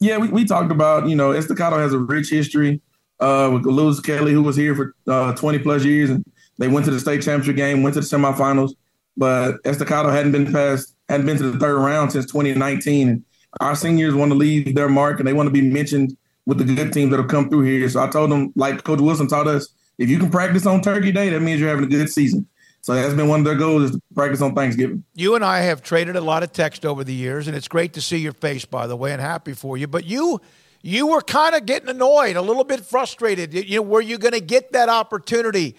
[0.00, 2.80] Yeah, we, we talked about, you know, Estacado has a rich history
[3.20, 6.24] uh, with Lewis Kelly, who was here for uh, 20 plus years, and
[6.58, 8.72] they went to the state championship game, went to the semifinals.
[9.16, 13.08] But Estacado hadn't been past, hadn't been to the third round since 2019.
[13.08, 13.24] And
[13.60, 16.64] our seniors want to leave their mark, and they want to be mentioned with the
[16.64, 17.88] good teams that have come through here.
[17.88, 19.68] So I told them, like Coach Wilson taught us,
[19.98, 22.46] if you can practice on Turkey Day, that means you're having a good season.
[22.82, 25.02] So that's been one of their goals is to practice on Thanksgiving.
[25.14, 27.94] You and I have traded a lot of text over the years, and it's great
[27.94, 29.88] to see your face, by the way, and happy for you.
[29.88, 30.40] But you
[30.82, 33.52] you were kind of getting annoyed, a little bit frustrated.
[33.52, 35.74] You know, were you going to get that opportunity?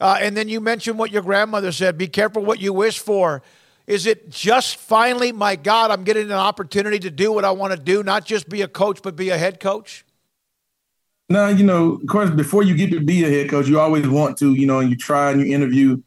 [0.00, 3.42] Uh, and then you mentioned what your grandmother said be careful what you wish for.
[3.86, 7.72] Is it just finally, my God, I'm getting an opportunity to do what I want
[7.72, 10.04] to do, not just be a coach, but be a head coach?
[11.28, 14.08] No, you know, of course, before you get to be a head coach, you always
[14.08, 16.00] want to, you know, and you try and you interview.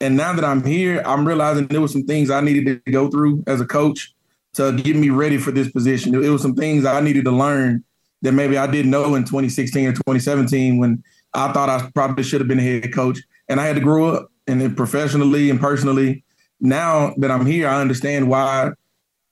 [0.00, 3.08] And now that I'm here, I'm realizing there were some things I needed to go
[3.08, 4.12] through as a coach
[4.54, 6.14] to get me ready for this position.
[6.14, 7.84] It was some things I needed to learn
[8.22, 11.02] that maybe I didn't know in 2016 or 2017 when
[11.34, 13.20] I thought I probably should have been a head coach.
[13.48, 16.24] And I had to grow up and then professionally and personally
[16.60, 18.70] now that I'm here, I understand why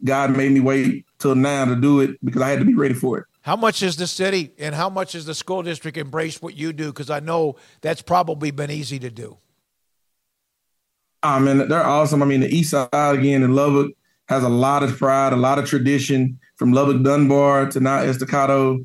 [0.05, 2.95] God made me wait till now to do it because I had to be ready
[2.95, 3.25] for it.
[3.43, 6.73] How much is the city and how much is the school district embrace what you
[6.73, 6.87] do?
[6.87, 9.37] Because I know that's probably been easy to do.
[11.25, 12.23] Um, I mean, they're awesome.
[12.23, 13.93] I mean, the East Side again in Lubbock
[14.29, 18.85] has a lot of pride, a lot of tradition from Lubbock Dunbar to now Estacado.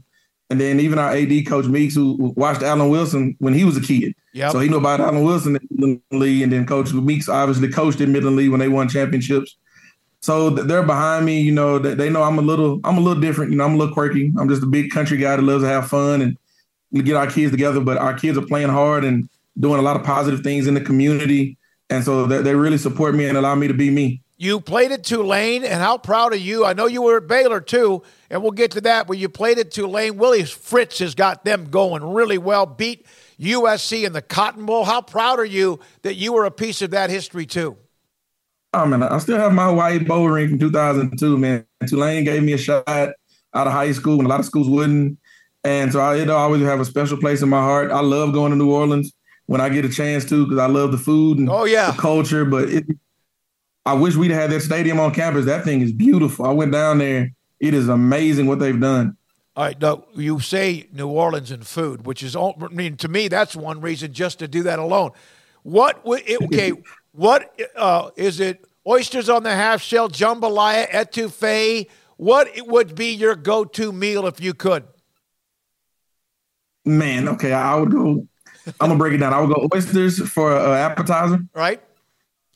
[0.49, 3.81] And then even our AD coach Meeks, who watched Alan Wilson when he was a
[3.81, 4.15] kid.
[4.33, 4.53] Yep.
[4.53, 6.41] So he knew about Alan Wilson in Midland Lee.
[6.41, 9.57] And then Coach Meeks obviously coached in Midland Lee when they won championships.
[10.21, 13.51] So they're behind me, you know, they know I'm a little, I'm a little different.
[13.51, 14.33] You know, I'm a little quirky.
[14.37, 17.51] I'm just a big country guy that loves to have fun and get our kids
[17.51, 17.79] together.
[17.79, 20.81] But our kids are playing hard and doing a lot of positive things in the
[20.81, 21.57] community.
[21.89, 24.21] And so they, they really support me and allow me to be me.
[24.39, 26.63] You played at Tulane, and how proud are you?
[26.63, 29.07] I know you were at Baylor too, and we'll get to that.
[29.07, 30.17] But you played at Tulane.
[30.17, 32.67] Willie Fritz has got them going really well.
[32.67, 33.07] Beat
[33.39, 34.83] USC in the Cotton Bowl.
[34.83, 37.77] How proud are you that you were a piece of that history too?
[38.73, 41.37] Oh man, I still have my white bowl ring from 2002.
[41.37, 43.13] Man, Tulane gave me a shot out
[43.53, 45.17] of high school when a lot of schools wouldn't,
[45.63, 47.91] and so I, it always have a special place in my heart.
[47.91, 49.13] I love going to New Orleans
[49.45, 51.97] when I get a chance to because I love the food and oh yeah, the
[51.97, 52.45] culture.
[52.45, 52.85] But it,
[53.85, 55.45] I wish we'd had that stadium on campus.
[55.45, 56.45] That thing is beautiful.
[56.45, 57.31] I went down there.
[57.59, 59.17] It is amazing what they've done.
[59.55, 63.07] All right, now you say New Orleans and food, which is, all, I mean, to
[63.07, 65.11] me, that's one reason just to do that alone.
[65.63, 66.73] What would it, okay?
[67.17, 68.63] What uh, is it?
[68.85, 71.89] Oysters on the half shell, jambalaya, etouffee.
[72.17, 74.83] What would be your go-to meal if you could?
[76.85, 78.27] Man, okay, I would go.
[78.79, 79.33] I'm gonna break it down.
[79.33, 81.39] I would go oysters for an appetizer.
[81.55, 81.81] Right.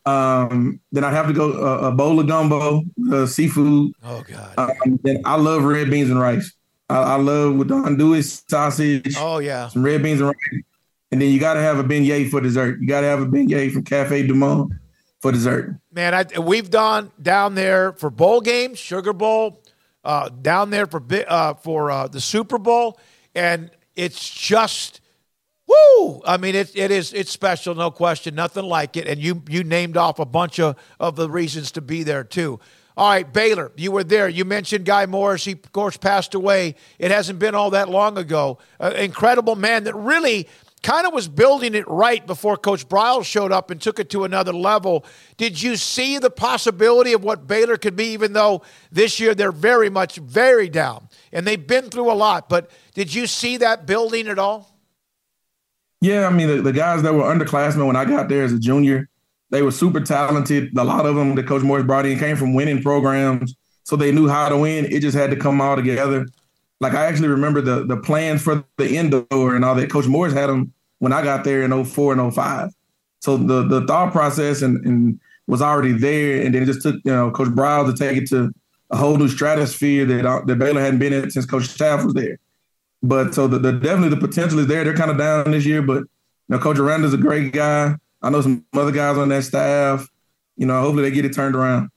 [0.06, 3.94] Um, then I'd have to go uh, a bowl of gumbo, uh, seafood.
[4.04, 4.54] Oh God!
[4.60, 6.54] Um, then I love red beans and rice.
[6.88, 9.16] I, I love with andouille sausage.
[9.18, 10.64] Oh yeah, some red beans and rice.
[11.12, 12.80] And then you got to have a beignet for dessert.
[12.80, 14.74] You got to have a beignet from Cafe Du Monde
[15.20, 15.76] for dessert.
[15.92, 19.62] Man, I, we've done down there for bowl games, Sugar Bowl,
[20.04, 23.00] uh, down there for uh, for uh, the Super Bowl,
[23.36, 25.02] and it's just
[25.72, 26.22] Woo!
[26.26, 29.08] I mean, it, it is it's special, no question, nothing like it.
[29.08, 32.60] And you you named off a bunch of, of the reasons to be there too.
[32.98, 34.28] All right, Baylor, you were there.
[34.28, 35.46] You mentioned Guy Morris.
[35.46, 36.76] He, of course, passed away.
[37.00, 38.58] It hasn't been all that long ago.
[38.80, 40.50] An incredible man that really
[40.84, 44.24] kind of was building it right before Coach Briles showed up and took it to
[44.24, 45.06] another level.
[45.38, 49.52] Did you see the possibility of what Baylor could be, even though this year they're
[49.52, 51.08] very much, very down?
[51.32, 54.76] And they've been through a lot, but did you see that building at all?
[56.02, 58.60] Yeah, I mean the, the guys that were underclassmen when I got there as a
[58.60, 59.08] junior,
[59.52, 60.76] they were super talented.
[60.76, 64.12] A lot of them that Coach Morris brought in came from winning programs, so they
[64.12, 64.86] knew how to win.
[64.86, 66.26] It just had to come all together.
[66.82, 69.92] Like I actually remember the the plans for the indoor and all that.
[69.92, 72.72] Coach Morris had them when I got there in 04 and 05.
[73.20, 76.96] So the the thought process and, and was already there, and then it just took
[77.06, 78.52] you know Coach Briles to take it to
[78.90, 82.16] a whole new stratosphere that uh, that Baylor hadn't been in since Coach Teaff was
[82.16, 82.40] there.
[83.04, 84.84] But so the, the definitely the potential is there.
[84.84, 86.08] They're kind of down this year, but you
[86.50, 87.96] know, Coach Aranda's a great guy.
[88.24, 90.10] I know some other guys on that staff.
[90.58, 91.91] You know, hopefully they get it turned around.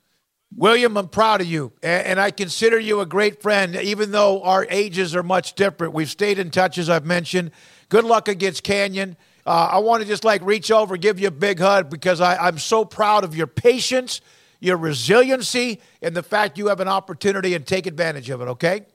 [0.56, 4.66] William, I'm proud of you, and I consider you a great friend, even though our
[4.70, 5.94] ages are much different.
[5.94, 7.50] We've stayed in touch, as I've mentioned.
[7.88, 9.16] Good luck against Canyon.
[9.46, 12.36] Uh, I want to just like reach over, give you a big hug because I,
[12.36, 14.20] I'm so proud of your patience,
[14.60, 18.46] your resiliency, and the fact you have an opportunity and take advantage of it.
[18.48, 18.86] Okay.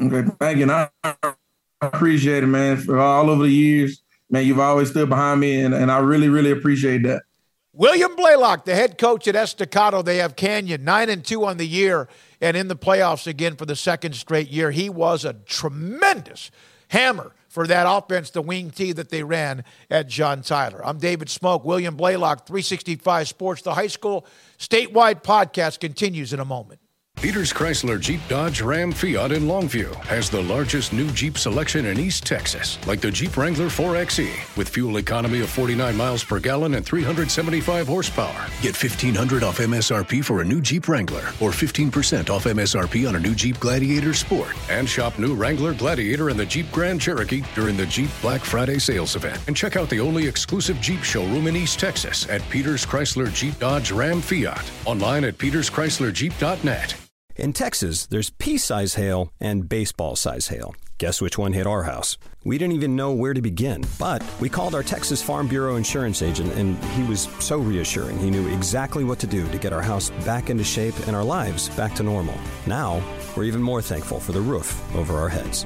[0.00, 0.70] Okay, thank you.
[0.70, 0.72] And
[1.04, 1.14] I
[1.82, 2.78] appreciate it, man.
[2.78, 6.30] For all over the years, man, you've always stood behind me, and, and I really,
[6.30, 7.22] really appreciate that.
[7.72, 11.66] William Blaylock, the head coach at Estacado, they have Canyon nine and two on the
[11.66, 12.08] year,
[12.40, 14.72] and in the playoffs again for the second straight year.
[14.72, 16.50] He was a tremendous
[16.88, 20.84] hammer for that offense, the wing T that they ran at John Tyler.
[20.84, 24.26] I'm David Smoak, William Blaylock, 365 Sports, the high school
[24.58, 26.80] statewide podcast continues in a moment.
[27.20, 32.00] Peters Chrysler Jeep Dodge Ram Fiat in Longview has the largest new Jeep selection in
[32.00, 36.76] East Texas, like the Jeep Wrangler 4xe with fuel economy of 49 miles per gallon
[36.76, 38.46] and 375 horsepower.
[38.62, 43.20] Get 1500 off MSRP for a new Jeep Wrangler or 15% off MSRP on a
[43.20, 47.76] new Jeep Gladiator Sport and shop new Wrangler Gladiator and the Jeep Grand Cherokee during
[47.76, 49.38] the Jeep Black Friday sales event.
[49.46, 53.58] And check out the only exclusive Jeep showroom in East Texas at Peters Chrysler Jeep
[53.58, 54.64] Dodge Ram Fiat.
[54.86, 57.09] Online at peterschryslerjeep.net.
[57.40, 60.74] In Texas, there's pea size hail and baseball size hail.
[60.98, 62.18] Guess which one hit our house?
[62.44, 66.20] We didn't even know where to begin, but we called our Texas Farm Bureau insurance
[66.20, 68.18] agent, and he was so reassuring.
[68.18, 71.24] He knew exactly what to do to get our house back into shape and our
[71.24, 72.34] lives back to normal.
[72.66, 73.02] Now,
[73.34, 75.64] we're even more thankful for the roof over our heads.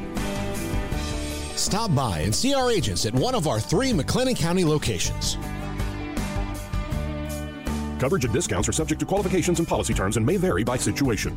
[1.61, 5.35] Stop by and see our agents at one of our three McLennan County locations.
[7.99, 11.37] Coverage and discounts are subject to qualifications and policy terms and may vary by situation.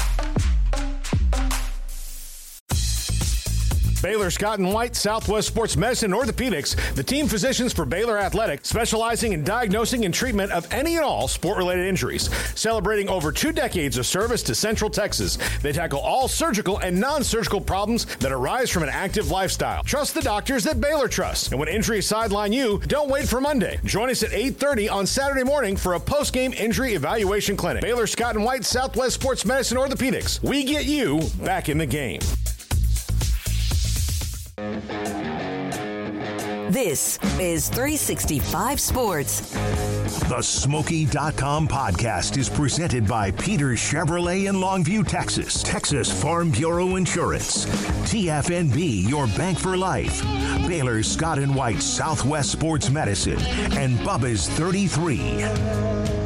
[4.01, 9.33] Baylor Scott and White, Southwest Sports Medicine Orthopedics, the team physicians for Baylor Athletic, specializing
[9.33, 12.29] in diagnosing and treatment of any and all sport related injuries.
[12.59, 17.23] Celebrating over two decades of service to Central Texas, they tackle all surgical and non
[17.23, 19.83] surgical problems that arise from an active lifestyle.
[19.83, 21.49] Trust the doctors that Baylor trusts.
[21.49, 23.79] And when injuries sideline you, don't wait for Monday.
[23.85, 27.81] Join us at 8.30 on Saturday morning for a post game injury evaluation clinic.
[27.81, 30.41] Baylor Scott and White, Southwest Sports Medicine Orthopedics.
[30.41, 32.21] We get you back in the game.
[36.71, 39.41] This is 365 Sports.
[40.29, 45.63] The Smoaky.com podcast is presented by Peter Chevrolet in Longview, Texas.
[45.63, 47.65] Texas Farm Bureau Insurance.
[48.05, 50.21] TFNB, your bank for life.
[50.67, 53.39] Baylor Scott and White Southwest Sports Medicine.
[53.75, 56.20] And Bubba's 33.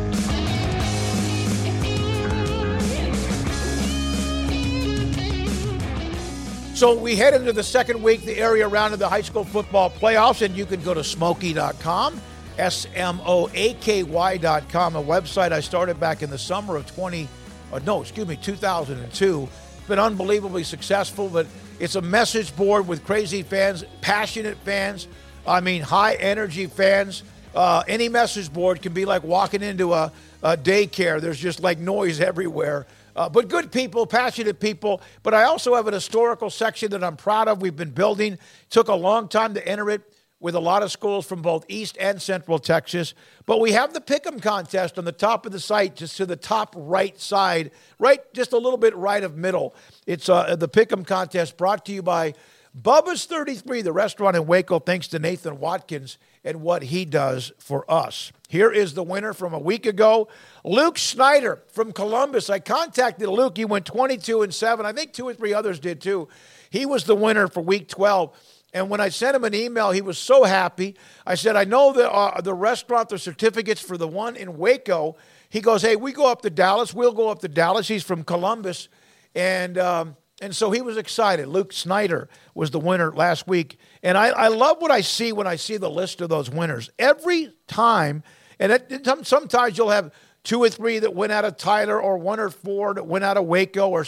[6.76, 9.89] So we head into the second week, the area round of the high school football
[9.89, 12.21] playoffs, and you can go to smoaky.com,
[12.57, 16.86] S M O A K Y.com, a website I started back in the summer of
[16.86, 17.30] 20,
[17.71, 19.47] uh, no, excuse me, 2002.
[19.78, 21.47] It's been unbelievably successful, but
[21.80, 25.07] it's a message board with crazy fans, passionate fans,
[25.47, 27.23] I mean, high energy fans.
[27.55, 30.11] Uh, any message board can be like walking into a,
[30.43, 32.86] a daycare, there's just like noise everywhere.
[33.16, 35.01] Uh, but good people, passionate people.
[35.24, 37.61] But I also have an historical section that I'm proud of.
[37.61, 38.38] We've been building.
[38.70, 40.01] Took a long time to enter it
[40.39, 43.13] with a lot of schools from both East and Central Texas.
[43.45, 46.36] But we have the Pick'em contest on the top of the site, just to the
[46.36, 49.74] top right side, right, just a little bit right of middle.
[50.05, 52.34] It's uh, the Pick'em contest brought to you by
[52.80, 57.89] Bubba's 33, the restaurant in Waco, thanks to Nathan Watkins and what he does for
[57.91, 58.32] us.
[58.48, 60.30] Here is the winner from a week ago,
[60.64, 62.50] Luke Snyder from Columbus.
[62.50, 63.58] I contacted Luke.
[63.58, 64.86] He went 22 and 7.
[64.86, 66.30] I think two or three others did too.
[66.70, 68.38] He was the winner for week 12.
[68.74, 70.96] And when I sent him an email, he was so happy.
[71.26, 75.16] I said, I know the, uh, the restaurant, the certificates for the one in Waco.
[75.50, 76.93] He goes, Hey, we go up to Dallas.
[76.93, 77.88] We'll go up to Dallas.
[77.88, 78.89] He's from Columbus.
[79.34, 81.48] And, um, and so he was excited.
[81.48, 83.80] Luke Snyder was the winner last week.
[84.06, 86.91] And I, I love what I see when I see the list of those winners.
[86.99, 88.22] Every time,
[88.60, 92.39] and it, sometimes you'll have two or three that went out of Tyler, or one
[92.39, 94.06] or four that went out of Waco, or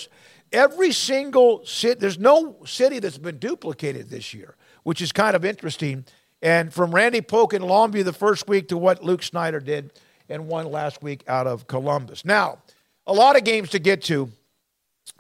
[0.54, 5.44] every single city, there's no city that's been duplicated this year, which is kind of
[5.44, 6.06] interesting.
[6.44, 9.94] And from Randy Polk in Longview the first week to what Luke Snyder did
[10.30, 12.24] and won last week out of Columbus.
[12.24, 12.60] Now,
[13.08, 14.30] a lot of games to get to.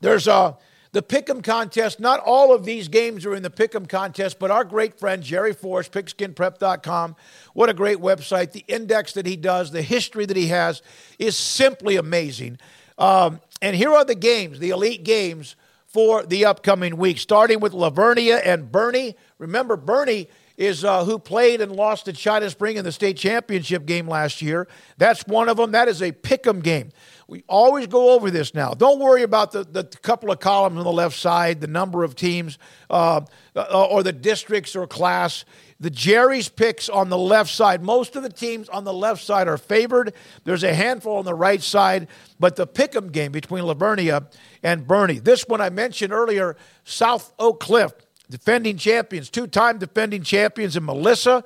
[0.02, 0.56] There's a
[0.92, 2.00] the Pick'em contest.
[2.00, 5.54] Not all of these games are in the Pick'em contest, but our great friend Jerry
[5.54, 7.16] Force, pigskinprep.com,
[7.54, 8.52] what a great website.
[8.52, 10.82] The index that he does, the history that he has
[11.20, 12.60] is simply amazing.
[12.98, 15.56] Um, and here are the games, the elite games
[15.88, 19.16] for the upcoming week, starting with La Vernia and Boerne.
[19.40, 20.28] Remember, Boerne
[20.58, 24.42] is uh, who played and lost to China Spring in the state championship game last
[24.42, 24.68] year.
[24.98, 25.72] That's one of them.
[25.72, 26.92] That is a pick'em game.
[27.30, 28.74] We always go over this now.
[28.74, 32.16] Don't worry about the, the couple of columns on the left side, the number of
[32.16, 32.58] teams,
[32.90, 33.22] uh,
[33.54, 35.44] uh, or the districts or class.
[35.82, 37.84] The Jerry's picks on the left side.
[37.84, 40.14] Most of the teams on the left side are favored.
[40.46, 42.08] There's a handful on the right side,
[42.40, 44.28] but the pick'em game between La Vernia
[44.64, 45.22] and Boerne.
[45.22, 46.56] This one I mentioned earlier,
[46.86, 47.92] South Oak Cliff,
[48.30, 51.44] defending champions, two-time defending champions, and Melissa.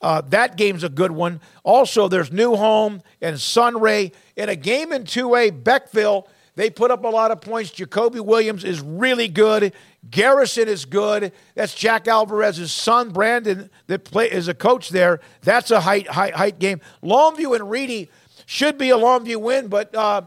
[0.00, 1.40] Uh, that game's a good one.
[1.62, 4.12] Also, there's New Home and Sunray.
[4.36, 6.26] In a game in 2A, Beckville,
[6.56, 7.70] they put up a lot of points.
[7.70, 9.72] Jacoby Williams is really good.
[10.10, 11.32] Garrison is good.
[11.54, 15.20] That's Jack Alvarez's son, Brandon, that play is a coach there.
[15.42, 16.80] That's a height, height, height game.
[17.02, 18.10] Longview and Reedy
[18.46, 20.22] should be a Longview win, but uh,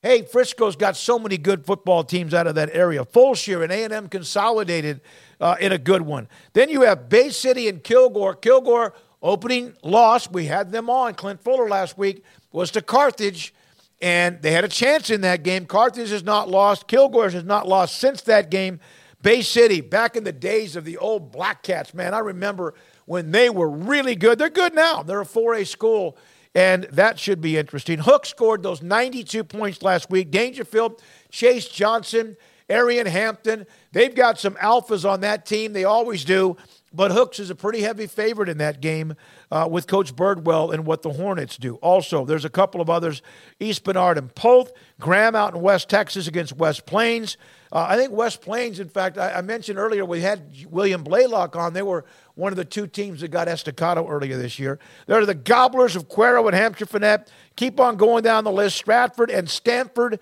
[0.00, 3.04] Hey, Frisco's got so many good football teams out of that area.
[3.04, 5.00] Fulshear and A&M consolidated
[5.40, 6.28] uh, in a good one.
[6.52, 8.36] Then you have Bay City and Kilgore.
[8.36, 10.30] Kilgore opening loss.
[10.30, 11.14] We had them on.
[11.14, 13.54] Clint Fuller last week was to Carthage,
[14.00, 15.66] and they had a chance in that game.
[15.66, 16.88] Carthage has not lost.
[16.88, 18.80] Kilgore has not lost since that game.
[19.20, 23.32] Bay City, back in the days of the old Black Cats, man, I remember when
[23.32, 24.38] they were really good.
[24.38, 25.02] They're good now.
[25.02, 26.16] They're a 4A school,
[26.54, 27.98] and that should be interesting.
[27.98, 30.30] Hook scored those 92 points last week.
[30.30, 31.00] Daingerfield,
[31.30, 32.36] Chase Johnson,
[32.68, 35.72] Arian Hampton, they've got some alphas on that team.
[35.72, 36.56] They always do.
[36.92, 39.14] But Hooks is a pretty heavy favorite in that game
[39.50, 41.74] uh, with Coach Birdwell and what the Hornets do.
[41.76, 43.20] Also, there's a couple of others
[43.60, 47.36] East Bernard and Polk, Graham out in West Texas against West Plains.
[47.70, 51.54] Uh, I think West Plains, in fact, I, I, mentioned earlier we had William Blaylock
[51.54, 51.74] on.
[51.74, 54.78] They were one of the two teams that got Estacado earlier this year.
[55.06, 57.30] There are the Gobblers of Cuero and Hamshire Fannett.
[57.56, 58.76] Keep on going down the list.
[58.76, 60.18] Stratford and Stamford,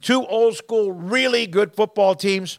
[0.00, 2.58] two old school, really good football teams.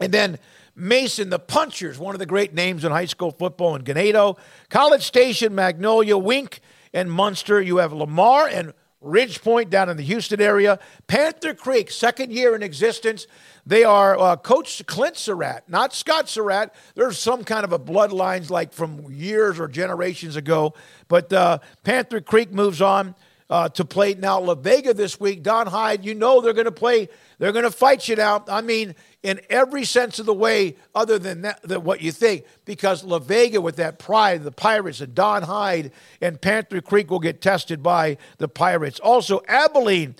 [0.00, 0.38] And then
[0.76, 4.38] Mason, the Punchers, one of the great names in high school football in Ganado.
[4.70, 6.60] College Station, Magnolia, Wink,
[6.92, 7.64] and Muenster.
[7.64, 10.78] You have Lamar and Ridge Point down in the Houston area.
[11.06, 13.26] Panther Creek, second year in existence.
[13.66, 16.74] They are uh, Coach Clint Surratt, not Scott Surratt.
[16.94, 20.74] There's some kind of a bloodlines like from years or generations ago.
[21.08, 23.14] But uh, Panther Creek moves on
[23.50, 25.42] uh, to play now La Vega this week.
[25.42, 27.08] Don Hyde, you know they're going to play.
[27.38, 28.44] They're going to fight you now.
[28.48, 28.94] I mean,
[29.24, 33.18] in every sense of the way, other than, that, than what you think, because La
[33.18, 37.82] Vega with that pride, the Pirates and Don Hyde and Panther Creek will get tested
[37.82, 39.00] by the Pirates.
[39.00, 40.14] Also, Abilene,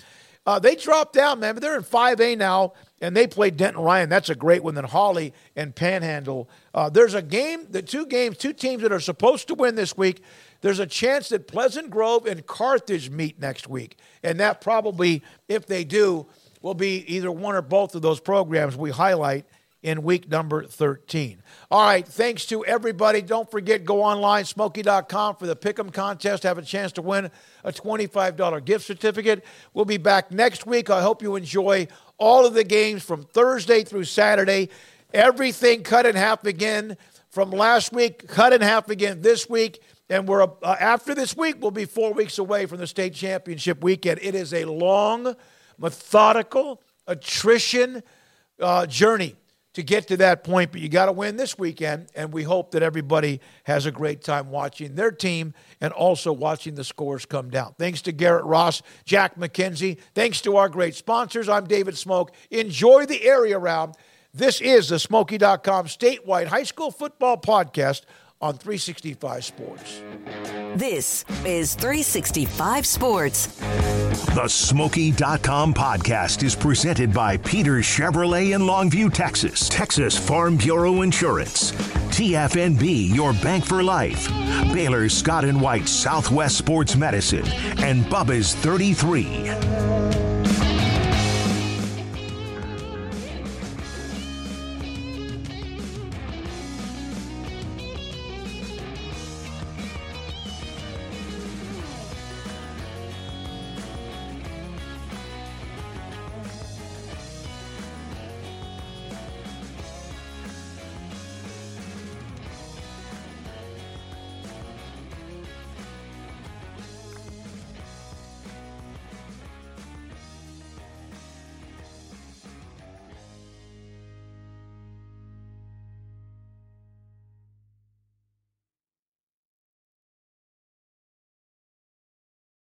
[0.47, 4.09] uh, they dropped down, man, but they're in 5A now, and they play Denton Ryan.
[4.09, 4.73] That's a great one.
[4.73, 6.49] Then Holly and Panhandle.
[6.73, 9.95] Uh, there's a game, the two games, two teams that are supposed to win this
[9.95, 10.23] week.
[10.61, 15.67] There's a chance that Pleasant Grove and Carthage meet next week, and that probably, if
[15.67, 16.25] they do,
[16.65, 19.45] will be either one or both of those programs we highlight
[19.83, 21.43] in week number 13.
[21.69, 23.21] All right, thanks to everybody.
[23.21, 26.41] Don't forget, go online, smoaky.com for the Pick'em contest.
[26.41, 27.29] Have a chance to win
[27.63, 29.45] a $25 gift certificate.
[29.75, 30.89] We'll be back next week.
[30.89, 31.87] I hope you enjoy
[32.17, 34.69] all of the games from Thursday through Saturday.
[35.13, 36.97] Everything cut in half again
[37.29, 39.83] from last week, cut in half again this week.
[40.09, 43.83] And we're uh, after this week, we'll be four weeks away from the state championship
[43.83, 44.19] weekend.
[44.23, 45.35] It is a long,
[45.77, 48.03] methodical attrition
[48.59, 49.35] uh, journey
[49.73, 50.71] to get to that point.
[50.71, 54.23] But you got to win this weekend, and we hope that everybody has a great
[54.23, 57.75] time watching their team and also watching the scores come down.
[57.77, 59.99] Thanks to Garrett Ross, Jack McKenzie.
[60.13, 61.49] Thanks to our great sponsors.
[61.49, 62.29] I'm David Smoak.
[62.49, 63.95] Enjoy the area round.
[64.33, 68.01] This is the Smoaky.com statewide high school football podcast
[68.41, 70.01] on 365 Sports.
[70.75, 73.47] This is 365 Sports.
[74.35, 81.71] The Smoaky.com podcast is presented by Peter Chevrolet in Longview, Texas, Texas Farm Bureau Insurance,
[82.11, 84.27] TFNB, your bank for life,
[84.73, 87.45] Baylor Scott and White Southwest Sports Medicine,
[87.77, 90.24] and Bubba's 33.